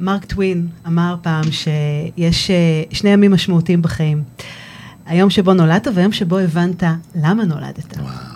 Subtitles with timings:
[0.00, 4.22] מרק טווין אמר פעם שיש אה, שני ימים משמעותיים בחיים.
[5.06, 6.82] היום שבו נולדת והיום שבו הבנת
[7.14, 7.96] למה נולדת.
[7.98, 8.34] וואו.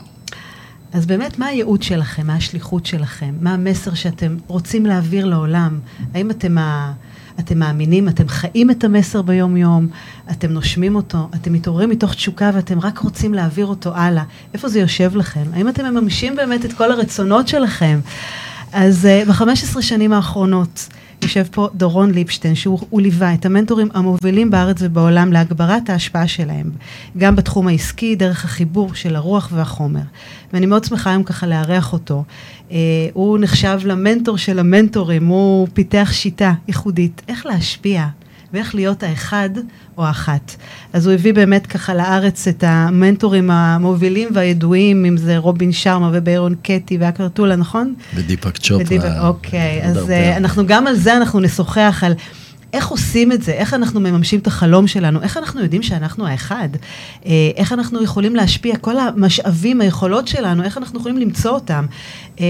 [0.92, 2.26] אז באמת, מה הייעוד שלכם?
[2.26, 3.34] מה השליחות שלכם?
[3.40, 5.79] מה המסר שאתם רוצים להעביר לעולם?
[6.14, 6.92] האם אתם, ה...
[7.38, 9.88] אתם מאמינים, אתם חיים את המסר ביום-יום,
[10.30, 14.22] אתם נושמים אותו, אתם מתעוררים מתוך תשוקה ואתם רק רוצים להעביר אותו הלאה?
[14.54, 15.45] איפה זה יושב לכם?
[15.52, 18.00] האם אתם מממשים באמת את כל הרצונות שלכם?
[18.72, 20.88] אז uh, ב-15 שנים האחרונות,
[21.23, 26.71] יושב פה דורון ליבשטיין, שהוא ליווה את המנטורים המובילים בארץ ובעולם להגברת ההשפעה שלהם,
[27.18, 30.00] גם בתחום העסקי, דרך החיבור של הרוח והחומר.
[30.53, 32.25] ואני מאוד שמחה היום ככה לארח אותו.
[32.69, 32.73] Uh,
[33.12, 38.06] הוא נחשב למנטור של המנטורים, הוא פיתח שיטה ייחודית, איך להשפיע
[38.52, 39.50] ואיך להיות האחד
[39.98, 40.56] או האחת.
[40.92, 46.55] אז הוא הביא באמת ככה לארץ את המנטורים המובילים והידועים, אם זה רובין שרמה וביירון
[46.62, 47.94] קטי ואקר טולה, נכון?
[48.14, 48.78] ודיפק צ'ופרה.
[48.86, 52.14] ודיפק, אוקיי, אז uh, אנחנו גם על זה אנחנו נשוחח, על
[52.72, 56.69] איך עושים את זה, איך אנחנו מממשים את החלום שלנו, איך אנחנו יודעים שאנחנו האחד,
[57.27, 61.87] אה, איך אנחנו יכולים להשפיע, כל המשאבים, היכולות שלנו, איך אנחנו יכולים למצוא אותם.
[62.41, 62.47] אה,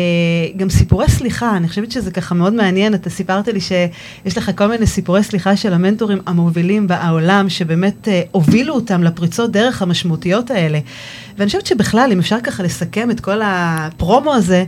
[0.57, 4.67] גם סיפורי סליחה, אני חושבת שזה ככה מאוד מעניין, אתה סיפרת לי שיש לך כל
[4.67, 10.79] מיני סיפורי סליחה של המנטורים המובילים בעולם, שבאמת אה, הובילו אותם לפריצות דרך המשמעותיות האלה.
[11.39, 14.64] ואני חושבת שבכלל, אם אפשר ככה לסכם את כל הפרומו הזה,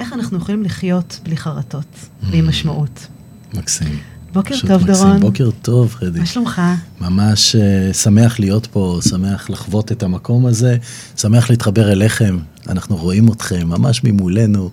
[0.00, 2.42] איך אנחנו יכולים לחיות בלי חרטות, בלי mm.
[2.42, 3.06] משמעות.
[3.54, 4.13] מקסים.
[4.34, 5.04] בוקר טוב, מקסים.
[5.04, 5.20] דורון.
[5.20, 6.18] בוקר טוב, חדי.
[6.18, 6.62] מה שלומך?
[7.00, 10.76] ממש uh, שמח להיות פה, שמח לחוות את המקום הזה,
[11.16, 12.38] שמח להתחבר אליכם.
[12.68, 14.70] אנחנו רואים אתכם ממש ממולנו,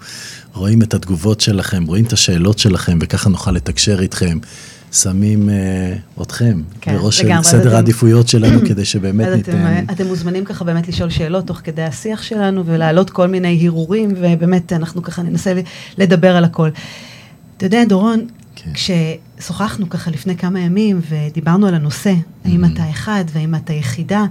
[0.54, 4.38] רואים את התגובות שלכם, רואים את השאלות שלכם, וככה נוכל לתקשר איתכם.
[4.94, 9.52] שמים uh, אתכם כן, בראש של סדר העדיפויות שלנו, כדי שבאמת ניתן...
[9.52, 14.14] אתם, אתם מוזמנים ככה באמת לשאול שאלות תוך כדי השיח שלנו, ולהעלות כל מיני הרהורים,
[14.18, 15.54] ובאמת אנחנו ככה ננסה
[15.98, 16.70] לדבר על הכל.
[17.58, 18.26] אתה יודע, דורון,
[18.64, 18.72] כן.
[18.74, 22.48] כששוחחנו ככה לפני כמה ימים ודיברנו על הנושא, mm-hmm.
[22.50, 24.26] האם אתה אחד והאם אתה יחידה,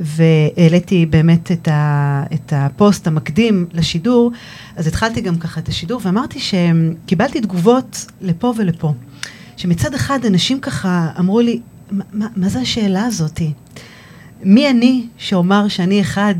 [0.00, 4.32] והעליתי באמת את, ה, את הפוסט המקדים לשידור,
[4.76, 8.92] אז התחלתי גם ככה את השידור ואמרתי שקיבלתי תגובות לפה ולפה.
[9.56, 13.52] שמצד אחד אנשים ככה אמרו לי, מה, מה זה השאלה הזאתי?
[14.42, 16.34] מי אני שאומר שאני אחד?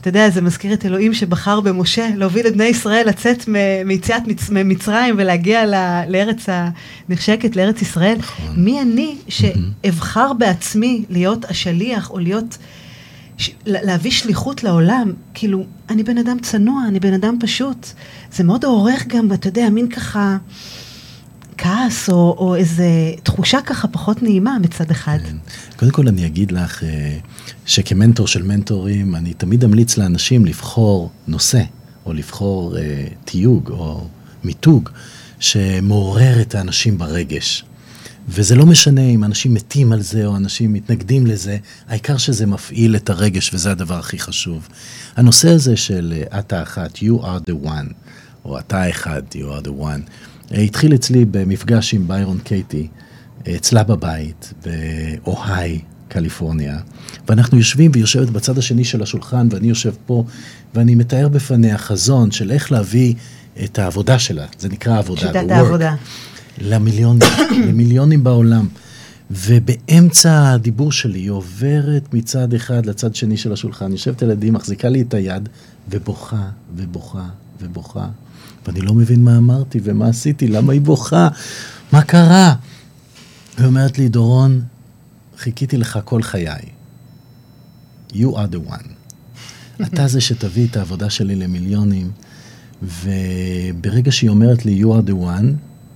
[0.00, 3.44] אתה יודע, זה מזכיר את אלוהים שבחר במשה להוביל את בני ישראל לצאת
[3.84, 5.66] מיציאת מצרים ולהגיע
[6.08, 8.16] לארץ הנחשקת, לארץ ישראל.
[8.18, 8.54] נכון.
[8.56, 12.58] מי אני שאבחר בעצמי להיות השליח או להיות,
[13.66, 15.12] להביא שליחות לעולם?
[15.34, 17.86] כאילו, אני בן אדם צנוע, אני בן אדם פשוט.
[18.32, 20.36] זה מאוד עורך גם, אתה יודע, מין ככה...
[21.58, 22.88] כעס או, או איזה
[23.22, 25.18] תחושה ככה פחות נעימה מצד אחד.
[25.24, 25.36] כן.
[25.76, 27.18] קודם כל אני אגיד לך אה,
[27.66, 31.62] שכמנטור של מנטורים, אני תמיד אמליץ לאנשים לבחור נושא,
[32.06, 34.08] או לבחור אה, תיוג או
[34.44, 34.88] מיתוג,
[35.40, 37.64] שמעורר את האנשים ברגש.
[38.28, 41.58] וזה לא משנה אם אנשים מתים על זה או אנשים מתנגדים לזה,
[41.88, 44.68] העיקר שזה מפעיל את הרגש וזה הדבר הכי חשוב.
[45.16, 47.92] הנושא הזה של אה, את האחת, you are the one,
[48.44, 50.10] או אתה האחד, you are the one,
[50.50, 52.88] התחיל אצלי במפגש עם ביירון קייטי,
[53.46, 56.78] אה, אצלה בבית, באוהיי, קליפורניה,
[57.28, 60.24] ואנחנו יושבים והיא יושבת בצד השני של השולחן ואני יושב פה,
[60.74, 63.14] ואני מתאר בפניה חזון של איך להביא
[63.64, 65.94] את העבודה שלה, זה נקרא עבודה, שיטת העבודה.
[66.58, 67.28] למיליונים,
[67.68, 68.66] למיליונים בעולם.
[69.30, 74.88] ובאמצע הדיבור שלי היא עוברת מצד אחד לצד שני של השולחן, יושבת על ידי, מחזיקה
[74.88, 75.48] לי את היד,
[75.90, 77.24] ובוכה, ובוכה,
[77.60, 78.06] ובוכה.
[78.68, 81.28] ואני לא מבין מה אמרתי ומה עשיתי, למה היא בוכה,
[81.92, 82.54] מה קרה?
[83.58, 84.62] היא אומרת לי, דורון,
[85.38, 86.60] חיכיתי לך כל חיי.
[88.12, 88.88] You are the one.
[89.82, 92.10] אתה זה שתביא את העבודה שלי למיליונים,
[92.82, 95.46] וברגע שהיא אומרת לי, you are the one,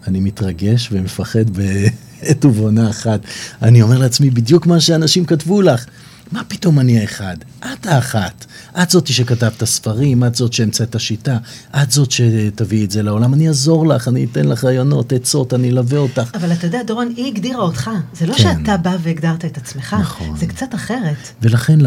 [0.06, 3.20] אני מתרגש ומפחד בעת ובעונה אחת.
[3.62, 5.86] אני אומר לעצמי, בדיוק מה שאנשים כתבו לך.
[6.32, 7.36] מה פתאום אני האחד?
[7.58, 8.46] את האחת.
[8.82, 11.38] את זאתי שכתבת ספרים, את זאת שהמצאת השיטה,
[11.82, 13.34] את זאת שתביאי את זה לעולם.
[13.34, 16.30] אני אעזור לך, אני אתן לך רעיונות, עצות, אני אלווה אותך.
[16.34, 17.90] אבל אתה יודע, דורון, היא הגדירה אותך.
[18.14, 18.42] זה לא כן.
[18.42, 20.36] שאתה בא והגדרת את עצמך, נכון.
[20.36, 21.16] זה קצת אחרת.
[21.42, 21.78] ולכן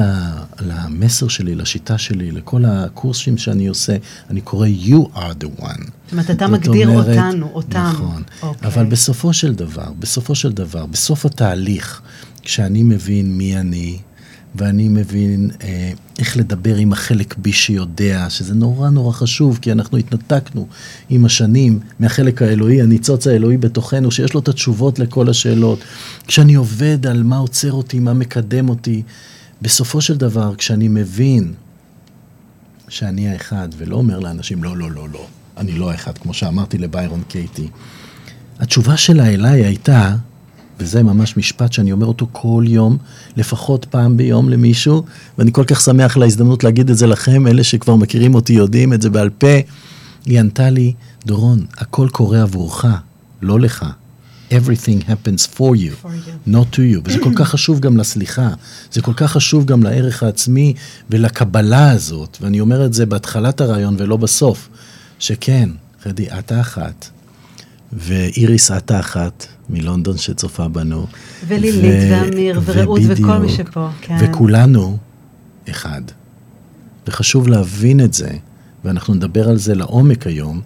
[0.60, 3.96] למסר שלי, לשיטה שלי, לכל הקורסים שאני עושה,
[4.30, 5.84] אני קורא You are the one.
[6.06, 7.92] זאת אומרת, אתה מגדיר אומרת, אותנו, אותם.
[7.94, 8.24] נכון.
[8.42, 8.68] אוקיי.
[8.68, 12.02] אבל בסופו של דבר, בסופו של דבר, בסוף התהליך,
[12.42, 14.00] כשאני מבין מי אני,
[14.58, 19.98] ואני מבין אה, איך לדבר עם החלק בי שיודע, שזה נורא נורא חשוב, כי אנחנו
[19.98, 20.68] התנתקנו
[21.10, 25.80] עם השנים מהחלק האלוהי, הניצוץ האלוהי בתוכנו, שיש לו את התשובות לכל השאלות.
[26.28, 29.04] כשאני עובד על מה עוצר אותי, מה מקדם אותי,
[29.62, 31.54] בסופו של דבר, כשאני מבין
[32.90, 37.22] שאני האחד, ולא אומר לאנשים, לא, לא, לא, לא, אני לא האחד, כמו שאמרתי לביירון
[37.28, 37.68] קייטי,
[38.60, 40.16] התשובה שלה אליי הייתה,
[40.80, 42.98] וזה ממש משפט שאני אומר אותו כל יום,
[43.38, 45.04] לפחות פעם ביום למישהו,
[45.38, 49.02] ואני כל כך שמח להזדמנות להגיד את זה לכם, אלה שכבר מכירים אותי יודעים את
[49.02, 49.58] זה בעל פה.
[50.26, 50.94] היא ענתה לי,
[51.26, 52.86] דורון, הכל קורה עבורך,
[53.42, 53.86] לא לך.
[54.52, 57.02] everything happens for you, for you, not to you.
[57.04, 58.50] וזה כל כך חשוב גם לסליחה,
[58.92, 60.74] זה כל כך חשוב גם לערך העצמי
[61.10, 64.70] ולקבלה הזאת, ואני אומר את זה בהתחלת הרעיון ולא בסוף,
[65.20, 65.70] שכן,
[66.04, 67.10] חדי, את האחת,
[67.94, 71.08] ואיריס את האחת מלונדון שצופה בנו.
[71.48, 74.18] ולילית ו- ואמיר ורעות וכל מי שפה, כן.
[74.22, 74.98] וכולנו
[75.70, 76.02] אחד.
[77.08, 78.30] וחשוב להבין את זה,
[78.86, 80.62] ואנחנו נדבר על זה לעומק היום.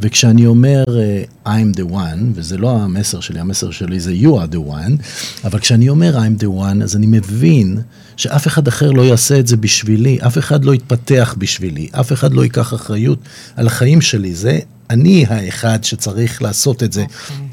[0.00, 4.52] וכשאני אומר uh, I'm the one, וזה לא המסר שלי, המסר שלי זה you are
[4.54, 5.02] the one,
[5.44, 7.78] אבל כשאני אומר I'm the one, אז אני מבין
[8.16, 12.32] שאף אחד אחר לא יעשה את זה בשבילי, אף אחד לא יתפתח בשבילי, אף אחד
[12.32, 13.18] לא ייקח אחריות
[13.56, 14.34] על החיים שלי.
[14.34, 14.58] זה
[14.90, 17.04] אני האחד שצריך לעשות את זה.
[17.04, 17.49] Okay.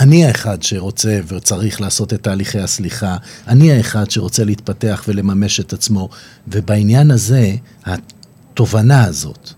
[0.00, 3.16] אני האחד שרוצה וצריך לעשות את תהליכי הסליחה,
[3.48, 6.08] אני האחד שרוצה להתפתח ולממש את עצמו,
[6.48, 7.54] ובעניין הזה,
[7.84, 9.52] התובנה הזאת,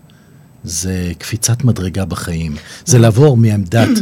[0.63, 2.55] זה קפיצת מדרגה בחיים.
[2.85, 3.87] זה לעבור מעמדת...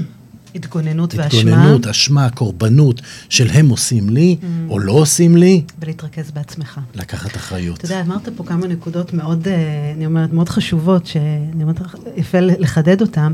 [0.55, 1.39] התגוננות ואשמה.
[1.39, 4.45] התגוננות, אשמה, קורבנות של הם עושים לי, mm.
[4.69, 5.63] או לא עושים לי.
[5.79, 6.79] ולהתרכז בעצמך.
[6.95, 7.77] לקחת אחריות.
[7.77, 11.79] אתה יודע, אמרת פה כמה נקודות מאוד, אה, אני אומרת, מאוד חשובות, שאני אומרת,
[12.15, 13.33] יפה לחדד אותן.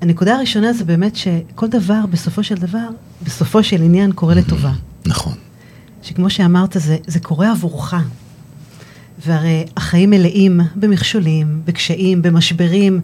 [0.00, 2.88] הנקודה הראשונה זה באמת שכל דבר, בסופו של דבר,
[3.22, 4.72] בסופו של עניין קורה לטובה.
[5.06, 5.32] נכון.
[6.02, 7.94] שכמו שאמרת, זה, זה קורה עבורך.
[9.26, 13.00] והרי החיים מלאים במכשולים, בקשיים, במשברים,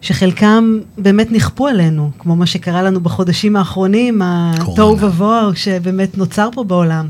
[0.00, 6.64] שחלקם באמת נכפו עלינו, כמו מה שקרה לנו בחודשים האחרונים, התוהו ובוהו שבאמת נוצר פה
[6.64, 7.08] בעולם.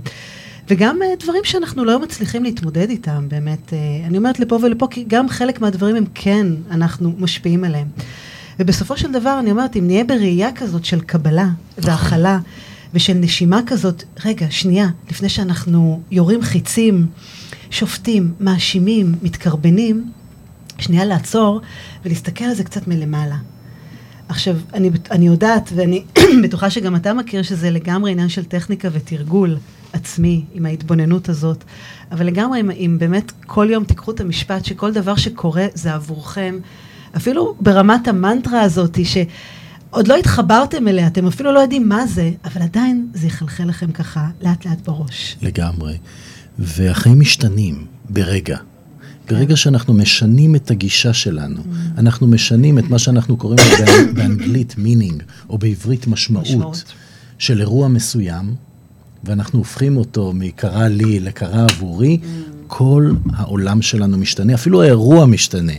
[0.68, 3.68] וגם uh, דברים שאנחנו לא מצליחים להתמודד איתם, באמת.
[3.68, 7.86] Uh, אני אומרת לפה ולפה, כי גם חלק מהדברים הם כן, אנחנו משפיעים עליהם.
[8.58, 12.38] ובסופו של דבר, אני אומרת, אם נהיה בראייה כזאת של קבלה והכלה,
[12.94, 17.06] ושל נשימה כזאת, רגע, שנייה, לפני שאנחנו יורים חיצים,
[17.70, 20.10] שופטים, מאשימים, מתקרבנים,
[20.78, 21.60] שנייה לעצור
[22.04, 23.36] ולהסתכל על זה קצת מלמעלה.
[24.28, 26.04] עכשיו, אני, אני יודעת, ואני
[26.42, 29.56] בטוחה שגם אתה מכיר שזה לגמרי עניין של טכניקה ותרגול
[29.92, 31.64] עצמי עם ההתבוננות הזאת,
[32.12, 36.58] אבל לגמרי, אם, אם באמת כל יום תיקחו את המשפט שכל דבר שקורה זה עבורכם,
[37.16, 42.62] אפילו ברמת המנטרה הזאת, שעוד לא התחברתם אליה, אתם אפילו לא יודעים מה זה, אבל
[42.62, 45.36] עדיין זה יחלחל לכם ככה לאט לאט בראש.
[45.42, 45.96] לגמרי.
[46.58, 48.58] והחיים משתנים ברגע.
[49.30, 52.00] ברגע שאנחנו משנים את הגישה שלנו, mm.
[52.00, 56.84] אנחנו משנים את מה שאנחנו קוראים לו באנגלית meaning, או בעברית משמעות, משמעות,
[57.38, 58.54] של אירוע מסוים,
[59.24, 62.26] ואנחנו הופכים אותו מקרה לי לקרה עבורי, mm.
[62.66, 65.72] כל העולם שלנו משתנה, אפילו האירוע משתנה.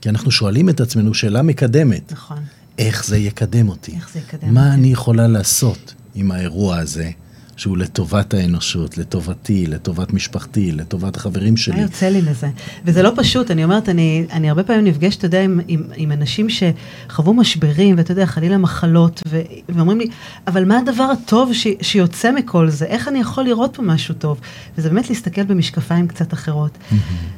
[0.00, 2.12] כי אנחנו שואלים את עצמנו שאלה מקדמת.
[2.12, 2.38] נכון.
[2.78, 3.92] איך זה יקדם אותי?
[3.96, 4.74] איך זה יקדם מה אותי?
[4.74, 7.10] אני יכולה לעשות עם האירוע הזה?
[7.58, 11.76] שהוא לטובת האנושות, לטובתי, לטובת משפחתי, לטובת החברים שלי.
[11.76, 12.48] מה יוצא לי מזה?
[12.84, 16.12] וזה לא פשוט, אני אומרת, אני, אני הרבה פעמים נפגשת, אתה יודע, עם, עם, עם
[16.12, 20.06] אנשים שחוו משברים, ואתה יודע, חלילה מחלות, ו, ואומרים לי,
[20.46, 22.84] אבל מה הדבר הטוב ש, שיוצא מכל זה?
[22.84, 24.40] איך אני יכול לראות פה משהו טוב?
[24.78, 26.78] וזה באמת להסתכל במשקפיים קצת אחרות.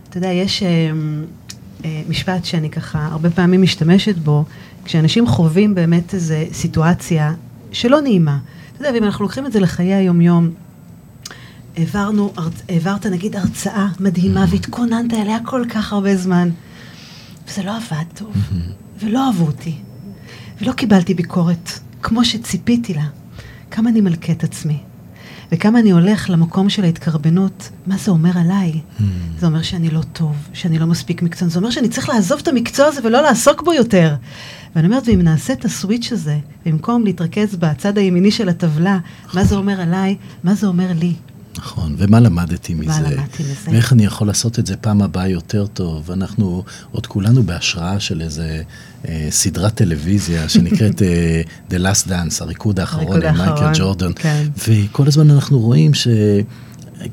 [0.08, 0.62] אתה יודע, יש...
[1.84, 4.44] אה, משפט שאני ככה הרבה פעמים משתמשת בו,
[4.84, 7.34] כשאנשים חווים באמת איזו סיטואציה
[7.72, 8.38] שלא נעימה,
[8.72, 10.50] אתה יודע, ואם אנחנו לוקחים את זה לחיי היום-יום,
[11.76, 12.32] העברנו,
[12.68, 16.48] העברת נגיד הרצאה מדהימה והתכוננת אליה כל כך הרבה זמן,
[17.48, 18.34] וזה לא עבד טוב,
[19.00, 19.74] ולא אהבו אותי,
[20.60, 21.70] ולא קיבלתי ביקורת
[22.02, 23.06] כמו שציפיתי לה.
[23.70, 24.78] כמה אני מלכה את עצמי,
[25.52, 28.80] וכמה אני הולך למקום של ההתקרבנות, מה זה אומר עליי?
[29.38, 32.48] זה אומר שאני לא טוב, שאני לא מספיק מקצוען, זה אומר שאני צריך לעזוב את
[32.48, 34.14] המקצוע הזה ולא לעסוק בו יותר.
[34.76, 38.98] ואני אומרת, ואם נעשה את הסוויץ' הזה, במקום להתרכז בצד הימיני של הטבלה,
[39.34, 41.14] מה זה אומר עליי, מה זה אומר לי.
[41.58, 42.90] נכון, ומה למדתי מזה?
[42.90, 43.70] מה למדתי מזה?
[43.70, 46.10] ואיך אני יכול לעשות את זה פעם הבאה יותר טוב?
[46.10, 48.62] אנחנו עוד כולנו בהשראה של איזה
[49.08, 54.12] אה, סדרת טלוויזיה שנקראת אה, The Last Dance, הריקוד האחרון עם מייקל ג'ורדן.
[54.16, 54.46] כן.
[54.68, 55.92] וכל הזמן אנחנו רואים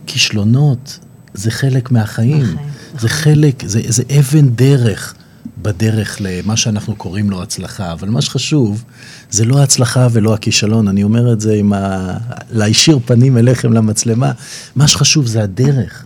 [0.06, 1.00] שכישלונות
[1.34, 2.46] זה חלק מהחיים.
[2.46, 2.56] זה
[2.94, 3.10] נכון.
[3.10, 5.14] חלק, זה, זה אבן דרך.
[5.62, 8.84] בדרך למה שאנחנו קוראים לו הצלחה, אבל מה שחשוב
[9.30, 12.14] זה לא ההצלחה ולא הכישלון, אני אומר את זה עם ה...
[12.52, 14.32] להישיר פנים אליכם למצלמה,
[14.76, 16.06] מה שחשוב זה הדרך.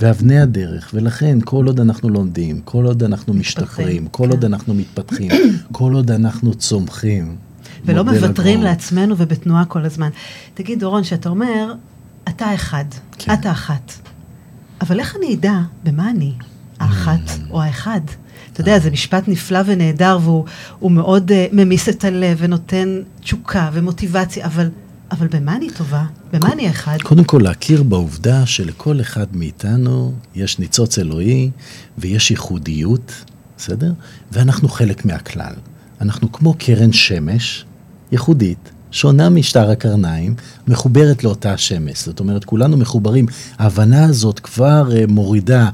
[0.00, 4.30] ואבני הדרך, ולכן כל עוד אנחנו לומדים, כל עוד אנחנו משתחררים, כל כן.
[4.30, 5.30] עוד אנחנו מתפתחים,
[5.72, 7.36] כל עוד אנחנו צומחים.
[7.84, 10.08] ולא מוותרים לעצמנו ובתנועה כל הזמן.
[10.54, 11.74] תגיד, דורון, שאתה אומר,
[12.28, 12.84] אתה אחד,
[13.18, 13.32] כן.
[13.32, 13.92] אתה אחת,
[14.80, 16.32] אבל איך אני אדע במה אני,
[16.78, 17.50] האחת mm.
[17.50, 18.00] או האחד?
[18.52, 24.46] אתה יודע, זה משפט נפלא ונהדר, והוא מאוד uh, ממיס את הלב ונותן תשוקה ומוטיבציה,
[24.46, 24.70] אבל,
[25.12, 26.04] אבל במה אני טובה?
[26.32, 26.96] במה אני אחד?
[27.02, 31.50] קודם כל, להכיר בעובדה שלכל אחד מאיתנו יש ניצוץ אלוהי
[31.98, 33.24] ויש ייחודיות,
[33.56, 33.92] בסדר?
[34.32, 35.52] ואנחנו חלק מהכלל.
[36.00, 37.64] אנחנו כמו קרן שמש
[38.12, 40.34] ייחודית, שונה משטר הקרניים,
[40.68, 42.04] מחוברת לאותה השמש.
[42.04, 43.26] זאת אומרת, כולנו מחוברים.
[43.58, 45.68] ההבנה הזאת כבר uh, מורידה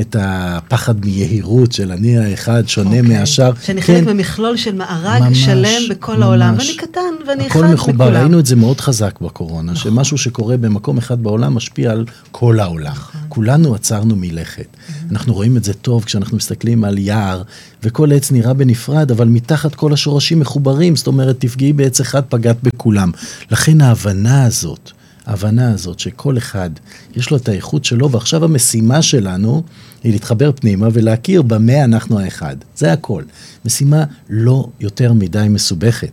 [0.00, 2.98] את הפחד מיהירות של אני האחד שונה okay.
[3.00, 3.18] אוקיי.
[3.18, 3.52] מהשאר.
[3.62, 4.10] שאני חלק כן.
[4.16, 6.22] ממכלול של מארג ממש, שלם בכל ממש.
[6.22, 7.64] העולם, ואני קטן ואני אחד מכולם.
[7.64, 9.90] הכל מחובר, ראינו את זה מאוד חזק בקורונה, נכון.
[9.90, 12.92] שמשהו שקורה במקום אחד בעולם משפיע על כל העולם.
[12.92, 13.20] נכון.
[13.28, 14.64] כולנו עצרנו מלכת.
[14.64, 14.92] Mm-hmm.
[15.10, 17.42] אנחנו רואים את זה טוב כשאנחנו מסתכלים על יער,
[17.82, 22.56] וכל עץ נראה בנפרד, אבל מתחת כל השורשים מחוברים, זאת אומרת, תפגעי בעץ אחד, פגעת
[22.62, 23.10] בכולם.
[23.50, 24.92] לכן ההבנה הזאת,
[25.28, 26.70] ההבנה הזאת שכל אחד
[27.16, 29.62] יש לו את האיכות שלו, ועכשיו המשימה שלנו
[30.04, 32.56] היא להתחבר פנימה ולהכיר במה אנחנו האחד.
[32.76, 33.22] זה הכל.
[33.64, 36.10] משימה לא יותר מדי מסובכת.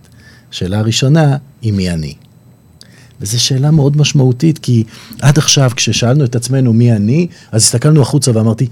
[0.52, 2.14] שאלה הראשונה היא מי אני.
[3.22, 4.84] וזו שאלה מאוד משמעותית, כי
[5.22, 8.68] עד עכשיו כששאלנו את עצמנו מי אני, אז הסתכלנו החוצה ואמרתי,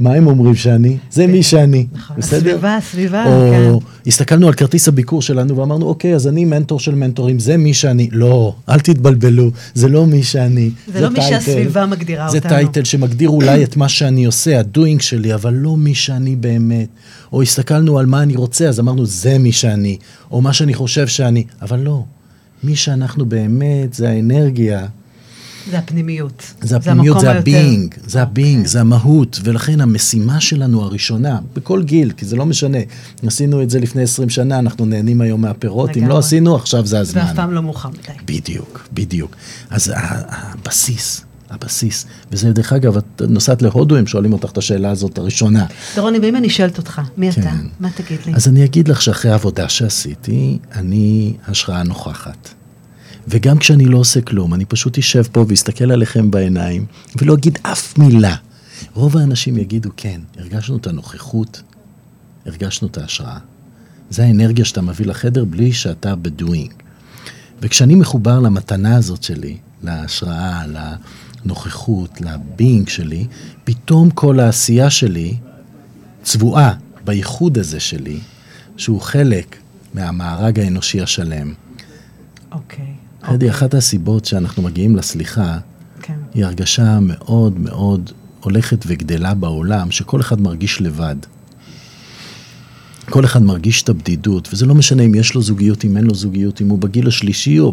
[0.00, 0.96] מה הם אומרים שאני?
[1.10, 2.50] זה מי שאני, נכון, בסדר?
[2.50, 3.86] הסביבה, הסביבה, או כן.
[4.06, 8.08] הסתכלנו על כרטיס הביקור שלנו ואמרנו, אוקיי, אז אני מנטור של מנטורים, זה מי שאני.
[8.12, 10.70] לא, אל תתבלבלו, זה לא מי שאני.
[10.86, 12.50] זה, זה לא טייטל, מי שהסביבה מגדירה זה אותנו.
[12.50, 16.36] זה title שמגדיר אולי את מה שאני עושה, ה doing שלי, אבל לא מי שאני
[16.36, 16.88] באמת.
[17.32, 19.96] או הסתכלנו על מה אני רוצה, אז אמרנו, זה מי שאני,
[20.30, 22.04] או מה שאני חושב שאני, אבל לא.
[22.64, 24.86] מי שאנחנו באמת, זה האנרגיה.
[25.70, 26.52] זה הפנימיות.
[26.60, 31.82] זה הפנימיות, זה ה being, זה ה being, זה המהות, ולכן המשימה שלנו הראשונה, בכל
[31.82, 32.78] גיל, כי זה לא משנה,
[33.26, 36.98] עשינו את זה לפני 20 שנה, אנחנו נהנים היום מהפירות, אם לא עשינו, עכשיו זה
[36.98, 37.22] הזמן.
[37.22, 38.38] ואף פעם לא מאוחר מדי.
[38.38, 39.36] בדיוק, בדיוק.
[39.70, 39.92] אז
[40.28, 45.66] הבסיס, הבסיס, וזה דרך אגב, את נוסעת להודו, הם שואלים אותך את השאלה הזאת הראשונה.
[45.94, 47.40] דרוני, ואם אני שואלת אותך, מי כן.
[47.40, 47.50] אתה?
[47.80, 48.34] מה תגיד לי?
[48.34, 52.48] אז אני אגיד לך שאחרי העבודה שעשיתי, אני השראה נוכחת.
[53.28, 57.98] וגם כשאני לא עושה כלום, אני פשוט אשב פה ואסתכל עליכם בעיניים, ולא אגיד אף
[57.98, 58.36] מילה.
[58.94, 61.62] רוב האנשים יגידו, כן, הרגשנו את הנוכחות,
[62.46, 63.38] הרגשנו את ההשראה.
[64.10, 66.72] זה האנרגיה שאתה מביא לחדר בלי שאתה בדואינג.
[67.60, 70.62] וכשאני מחובר למתנה הזאת שלי, להשראה,
[71.44, 73.26] לנוכחות, לבינג שלי,
[73.64, 75.36] פתאום כל העשייה שלי
[76.22, 78.20] צבועה בייחוד הזה שלי,
[78.76, 79.56] שהוא חלק
[79.94, 81.54] מהמארג האנושי השלם.
[82.52, 82.95] אוקיי.
[83.34, 85.58] אדי, אחת הסיבות שאנחנו מגיעים לסליחה,
[86.02, 86.14] כן.
[86.34, 91.16] היא הרגשה מאוד מאוד הולכת וגדלה בעולם, שכל אחד מרגיש לבד.
[93.10, 96.14] כל אחד מרגיש את הבדידות, וזה לא משנה אם יש לו זוגיות, אם אין לו
[96.14, 97.72] זוגיות, אם הוא בגיל השלישי או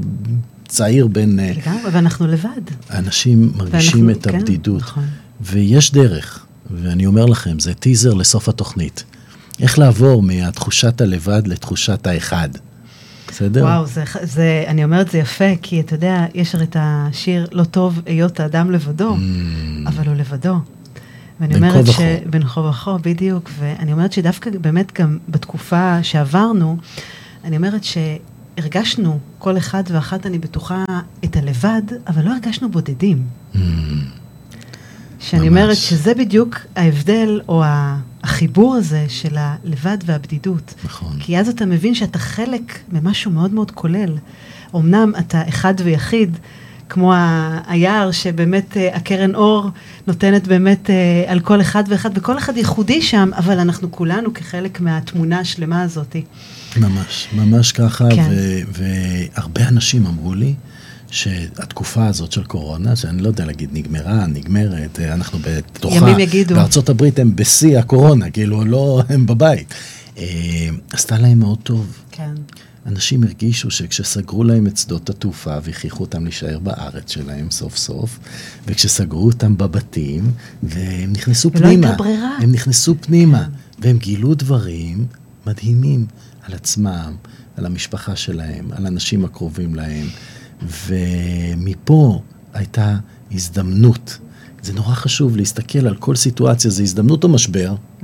[0.67, 1.39] צעיר בין...
[1.39, 2.61] אה, לגמרי, ואנחנו לבד.
[2.91, 4.81] אנשים מרגישים ואנחנו, את כן, הבדידות.
[4.81, 5.05] נכון.
[5.41, 9.03] ויש דרך, ואני אומר לכם, זה טיזר לסוף התוכנית.
[9.59, 12.49] איך לעבור מהתחושת הלבד לתחושת האחד.
[13.33, 13.63] בסדר?
[13.63, 17.63] וואו, זה, זה, אני אומרת זה יפה, כי אתה יודע, יש הרי את השיר לא
[17.63, 19.87] טוב היות האדם לבדו, mm.
[19.87, 20.55] אבל הוא לבדו.
[21.39, 21.99] ואני אומרת ש...
[22.29, 23.49] בין כה וכה, בדיוק.
[23.59, 26.77] ואני אומרת שדווקא באמת גם בתקופה שעברנו,
[27.43, 30.83] אני אומרת שהרגשנו, כל אחד ואחת, אני בטוחה,
[31.23, 33.23] את הלבד, אבל לא הרגשנו בודדים.
[33.53, 33.57] Mm.
[35.19, 35.61] שאני ממש.
[35.61, 37.63] אומרת שזה בדיוק ההבדל, או
[38.23, 40.73] החיבור הזה של הלבד והבדידות.
[40.85, 41.17] נכון.
[41.19, 44.17] כי אז אתה מבין שאתה חלק ממשהו מאוד מאוד כולל.
[44.75, 46.37] אמנם אתה אחד ויחיד,
[46.89, 47.13] כמו
[47.67, 49.69] היער שבאמת אה, הקרן אור
[50.07, 54.79] נותנת באמת אה, על כל אחד ואחד, וכל אחד ייחודי שם, אבל אנחנו כולנו כחלק
[54.81, 56.15] מהתמונה השלמה הזאת.
[56.77, 58.29] ממש, ממש ככה, כן.
[58.71, 60.53] והרבה אנשים אמרו לי,
[61.13, 66.55] שהתקופה הזאת של קורונה, שאני לא יודע להגיד נגמרה, נגמרת, אנחנו בתוכה, ימים יגידו.
[66.55, 69.73] בארצות הברית הם בשיא הקורונה, כאילו לא, הם בבית.
[70.17, 70.23] אה,
[70.91, 72.03] עשתה להם מאוד טוב.
[72.11, 72.33] כן.
[72.85, 78.19] אנשים הרגישו שכשסגרו להם את שדות התעופה והכריחו אותם להישאר בארץ שלהם סוף סוף,
[78.67, 80.31] וכשסגרו אותם בבתים,
[80.63, 81.77] והם נכנסו ולא פנימה.
[81.77, 82.37] ולא הייתה ברירה.
[82.41, 83.51] הם נכנסו פנימה, כן.
[83.79, 85.05] והם גילו דברים
[85.47, 86.05] מדהימים
[86.43, 87.15] על עצמם,
[87.57, 90.07] על המשפחה שלהם, על האנשים הקרובים להם.
[90.87, 92.21] ומפה
[92.53, 92.95] הייתה
[93.31, 94.17] הזדמנות.
[94.61, 97.75] זה נורא חשוב להסתכל על כל סיטואציה, זה הזדמנות או משבר.
[97.75, 98.03] Mm.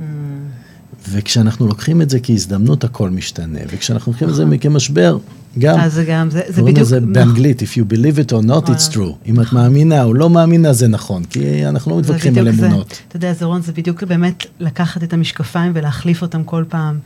[1.08, 3.58] וכשאנחנו לוקחים את זה כהזדמנות, הכל משתנה.
[3.70, 4.58] וכשאנחנו לוקחים את זה נכון.
[4.58, 5.18] כמשבר,
[5.58, 5.80] גם.
[5.80, 6.86] אז זה גם, זה, זה קוראים בדיוק...
[6.86, 9.12] לזה באנגלית, If you believe it or not, it's true.
[9.26, 12.48] אם את מאמינה או לא מאמינה, זה נכון, כי אנחנו לא מתווכחים על.
[12.48, 13.00] אמונות.
[13.08, 16.98] אתה יודע, זרון, זה בדיוק באמת לקחת את המשקפיים ולהחליף אותם כל פעם,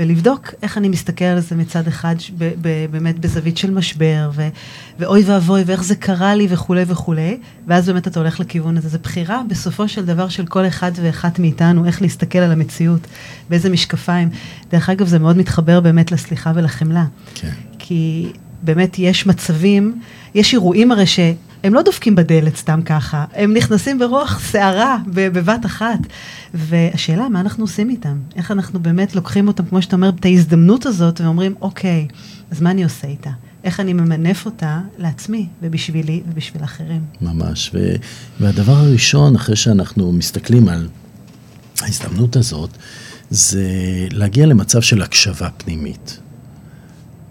[0.00, 4.30] ולבדוק איך אני מסתכל על זה מצד אחד, ש- ב- ב- באמת בזווית של משבר,
[4.34, 4.48] ו-
[4.98, 8.88] ואוי ואבוי, ואיך זה קרה לי וכולי וכולי, ואז באמת אתה הולך לכיוון הזה.
[8.88, 13.00] זו בחירה בסופו של דבר של כל אחד ואחת מאיתנו, איך להסתכל על המציאות,
[13.50, 14.28] באיזה משקפיים.
[14.70, 17.04] דרך אגב, זה מאוד מתחבר באמת לסליחה ולחמלה.
[17.34, 17.50] כן.
[17.78, 20.00] כי באמת יש מצבים,
[20.34, 21.06] יש אירועים הרי
[21.62, 25.98] שהם לא דופקים בדלת סתם ככה, הם נכנסים ברוח סערה בבת אחת.
[26.54, 28.18] והשאלה, מה אנחנו עושים איתם?
[28.36, 32.08] איך אנחנו באמת לוקחים אותם, כמו שאתה אומר, את ההזדמנות הזאת, ואומרים, אוקיי,
[32.50, 33.30] אז מה אני עושה איתה?
[33.64, 37.04] איך אני ממנף אותה לעצמי, ובשבילי ובשביל אחרים.
[37.20, 37.70] ממש.
[37.74, 37.94] ו,
[38.40, 40.88] והדבר הראשון, אחרי שאנחנו מסתכלים על
[41.80, 42.70] ההזדמנות הזאת,
[43.30, 43.68] זה
[44.10, 46.20] להגיע למצב של הקשבה פנימית.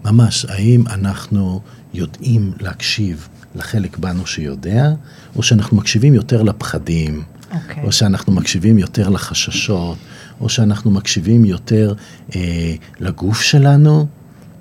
[0.04, 1.60] ממש, האם אנחנו
[1.94, 4.90] יודעים להקשיב לחלק בנו שיודע,
[5.36, 7.22] או שאנחנו מקשיבים יותר לפחדים,
[7.54, 7.82] אוקיי.
[7.84, 9.98] או שאנחנו מקשיבים יותר לחששות,
[10.40, 11.94] או שאנחנו מקשיבים יותר
[12.36, 14.06] אה, לגוף שלנו,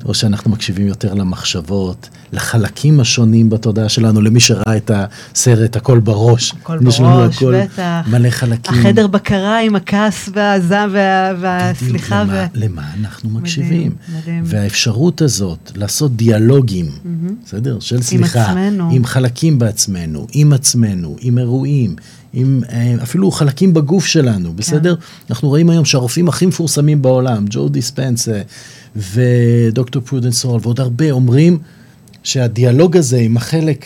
[0.05, 6.53] או שאנחנו מקשיבים יותר למחשבות, לחלקים השונים בתודעה שלנו, למי שראה את הסרט הכל בראש.
[6.61, 6.99] הכל בראש,
[7.37, 8.07] הכל בטח.
[8.11, 8.79] מלא חלקים.
[8.79, 12.23] החדר בקרה עם הכעס והזעם וה- והסליחה.
[12.23, 13.91] בדיוק, וה- למה, למה אנחנו מדהים, מקשיבים.
[14.19, 14.43] מדהים.
[14.45, 16.85] והאפשרות הזאת לעשות דיאלוגים,
[17.45, 17.79] בסדר?
[17.79, 18.89] של סליחה, עצמנו.
[18.91, 21.95] עם חלקים בעצמנו, עם עצמנו, עם אירועים,
[22.33, 24.95] עם אה, אפילו חלקים בגוף שלנו, בסדר?
[25.29, 28.41] אנחנו רואים היום שהרופאים הכי מפורסמים בעולם, ג'ו דיספנזה אה,
[28.95, 31.59] ודוקטור פרודנסול ועוד הרבה אומרים
[32.23, 33.85] שהדיאלוג הזה עם החלק